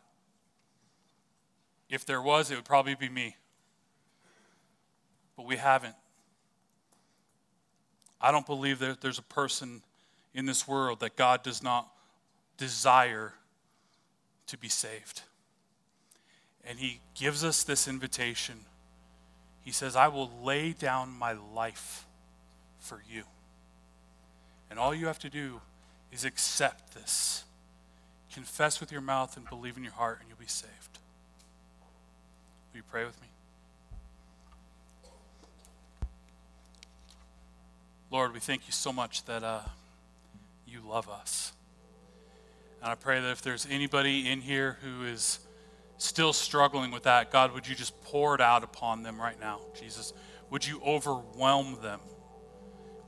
If 1.89 2.05
there 2.05 2.23
was, 2.23 2.51
it 2.51 2.57
would 2.57 2.65
probably 2.65 2.95
be 2.95 3.09
me. 3.09 3.37
But 5.37 5.47
we 5.47 5.57
haven't. 5.57 5.97
I 8.21 8.31
don't 8.31 8.47
believe 8.47 8.79
that 8.81 9.01
there's 9.01 9.19
a 9.19 9.23
person 9.23 9.83
in 10.35 10.47
this 10.47 10.69
world 10.69 11.01
that 11.01 11.17
God 11.17 11.43
does 11.43 11.63
not 11.63 11.91
desire 12.57 13.33
to 14.47 14.59
be 14.59 14.69
saved. 14.69 15.23
And 16.65 16.79
He 16.79 17.01
gives 17.15 17.43
us 17.43 17.65
this 17.65 17.89
invitation. 17.89 18.67
He 19.63 19.73
says, 19.73 19.97
I 19.97 20.09
will 20.09 20.31
lay 20.45 20.73
down 20.73 21.11
my 21.11 21.33
life 21.33 22.07
for 22.79 23.03
you. 23.11 23.25
And 24.71 24.79
all 24.79 24.95
you 24.95 25.07
have 25.07 25.19
to 25.21 25.31
do 25.31 25.61
is 26.13 26.25
accept 26.25 26.95
this. 26.95 27.45
Confess 28.33 28.81
with 28.81 28.93
your 28.93 29.01
mouth 29.01 29.37
and 29.37 29.49
believe 29.49 29.77
in 29.77 29.85
your 29.85 29.93
heart, 29.93 30.19
and 30.21 30.29
you'll 30.29 30.39
be 30.39 30.47
saved. 30.47 30.99
Will 32.73 32.79
you 32.79 32.83
pray 32.91 33.05
with 33.05 33.21
me? 33.21 33.29
Lord, 38.11 38.33
we 38.33 38.41
thank 38.41 38.67
you 38.67 38.73
so 38.73 38.93
much 38.93 39.25
that. 39.25 39.43
Uh, 39.43 39.61
you 40.71 40.81
love 40.87 41.09
us. 41.09 41.53
And 42.83 42.91
I 42.91 42.95
pray 42.95 43.21
that 43.21 43.31
if 43.31 43.43
there's 43.43 43.67
anybody 43.69 44.29
in 44.31 44.41
here 44.41 44.79
who 44.83 45.05
is 45.05 45.41
still 45.99 46.33
struggling 46.33 46.91
with 46.91 47.03
that, 47.03 47.31
God, 47.31 47.53
would 47.53 47.69
you 47.69 47.75
just 47.75 48.01
pour 48.05 48.35
it 48.35 48.41
out 48.41 48.63
upon 48.63 49.03
them 49.03 49.21
right 49.21 49.39
now, 49.39 49.61
Jesus? 49.79 50.13
Would 50.49 50.67
you 50.67 50.81
overwhelm 50.87 51.79
them 51.83 52.01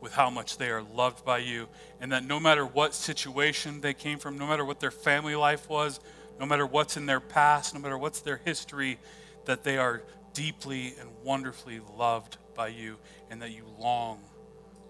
with 0.03 0.13
how 0.13 0.29
much 0.29 0.59
they 0.59 0.69
are 0.69 0.83
loved 0.83 1.25
by 1.25 1.39
you? 1.39 1.69
And 2.01 2.13
that 2.13 2.25
no 2.25 2.39
matter 2.39 2.67
what 2.67 2.93
situation 2.95 3.81
they 3.81 3.95
came 3.95 4.19
from, 4.19 4.37
no 4.37 4.47
matter 4.47 4.65
what 4.65 4.81
their 4.81 4.91
family 4.91 5.37
life 5.37 5.71
was, 5.71 6.01
no 6.39 6.45
matter 6.45 6.67
what's 6.67 6.97
in 6.97 7.07
their 7.07 7.21
past, 7.21 7.73
no 7.73 7.81
matter 7.81 7.97
what's 7.97 8.21
their 8.21 8.41
history, 8.45 8.99
that 9.45 9.63
they 9.63 9.79
are 9.79 10.03
deeply 10.35 10.95
and 11.01 11.09
wonderfully 11.23 11.81
loved 11.97 12.37
by 12.55 12.69
you 12.69 12.97
and 13.31 13.41
that 13.41 13.53
you 13.53 13.65
long 13.79 14.19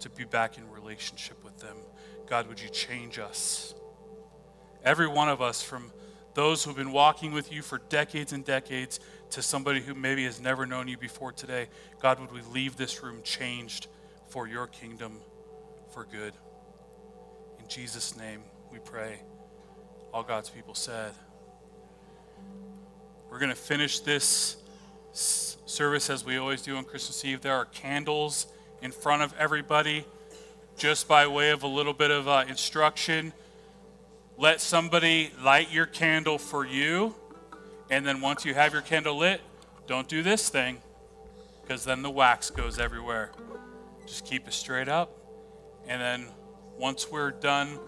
to 0.00 0.08
be 0.10 0.24
back 0.24 0.56
in 0.56 0.68
relationship 0.70 1.44
with 1.44 1.58
them. 1.58 1.76
God, 2.26 2.48
would 2.48 2.60
you 2.60 2.68
change 2.70 3.18
us? 3.18 3.74
Every 4.84 5.06
one 5.06 5.28
of 5.28 5.40
us, 5.40 5.62
from 5.62 5.92
those 6.34 6.64
who've 6.64 6.76
been 6.76 6.92
walking 6.92 7.32
with 7.32 7.52
you 7.52 7.62
for 7.62 7.78
decades 7.88 8.32
and 8.32 8.44
decades 8.44 8.98
to 9.30 9.42
somebody 9.42 9.80
who 9.80 9.94
maybe 9.94 10.24
has 10.24 10.40
never 10.40 10.66
known 10.66 10.88
you 10.88 10.96
before 10.96 11.32
today, 11.32 11.68
God, 12.00 12.18
would 12.18 12.32
we 12.32 12.40
leave 12.52 12.76
this 12.76 13.02
room 13.02 13.20
changed 13.22 13.88
for 14.32 14.48
your 14.48 14.66
kingdom 14.66 15.20
for 15.92 16.06
good? 16.10 16.32
In 17.58 17.68
Jesus' 17.68 18.16
name 18.16 18.40
we 18.72 18.78
pray. 18.78 19.18
All 20.10 20.22
God's 20.22 20.48
people 20.48 20.74
said. 20.74 21.12
We're 23.28 23.38
going 23.38 23.50
to 23.50 23.54
finish 23.54 24.00
this 24.00 24.56
service 25.12 26.08
as 26.08 26.24
we 26.24 26.38
always 26.38 26.62
do 26.62 26.76
on 26.76 26.84
Christmas 26.84 27.22
Eve. 27.26 27.42
There 27.42 27.54
are 27.54 27.66
candles 27.66 28.46
in 28.80 28.90
front 28.90 29.20
of 29.20 29.34
everybody, 29.38 30.06
just 30.78 31.06
by 31.06 31.26
way 31.26 31.50
of 31.50 31.62
a 31.62 31.68
little 31.68 31.92
bit 31.92 32.10
of 32.10 32.26
uh, 32.26 32.44
instruction. 32.48 33.34
Let 34.38 34.62
somebody 34.62 35.30
light 35.44 35.70
your 35.70 35.84
candle 35.84 36.38
for 36.38 36.64
you, 36.64 37.14
and 37.90 38.06
then 38.06 38.22
once 38.22 38.46
you 38.46 38.54
have 38.54 38.72
your 38.72 38.80
candle 38.80 39.18
lit, 39.18 39.42
don't 39.86 40.08
do 40.08 40.22
this 40.22 40.48
thing, 40.48 40.78
because 41.60 41.84
then 41.84 42.00
the 42.00 42.10
wax 42.10 42.48
goes 42.48 42.78
everywhere. 42.78 43.30
Just 44.06 44.24
keep 44.24 44.46
it 44.48 44.52
straight 44.52 44.88
up, 44.88 45.16
and 45.86 46.00
then 46.00 46.26
once 46.76 47.10
we're 47.10 47.30
done, 47.30 47.78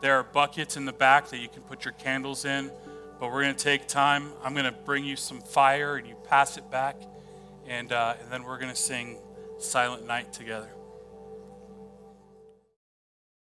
there 0.00 0.16
are 0.16 0.22
buckets 0.22 0.76
in 0.76 0.84
the 0.84 0.92
back 0.92 1.28
that 1.30 1.38
you 1.38 1.48
can 1.48 1.62
put 1.62 1.84
your 1.84 1.92
candles 1.94 2.44
in. 2.44 2.70
But 3.18 3.32
we're 3.32 3.42
going 3.42 3.54
to 3.54 3.64
take 3.64 3.88
time. 3.88 4.32
I'm 4.42 4.52
going 4.52 4.66
to 4.66 4.72
bring 4.84 5.04
you 5.04 5.16
some 5.16 5.40
fire 5.40 5.96
and 5.96 6.06
you 6.06 6.16
pass 6.28 6.58
it 6.58 6.70
back. 6.70 7.00
And, 7.66 7.90
uh, 7.92 8.14
and 8.20 8.30
then 8.30 8.44
we're 8.44 8.58
going 8.58 8.70
to 8.70 8.76
sing 8.76 9.16
Silent 9.58 10.06
Night 10.06 10.32
together. 10.32 10.68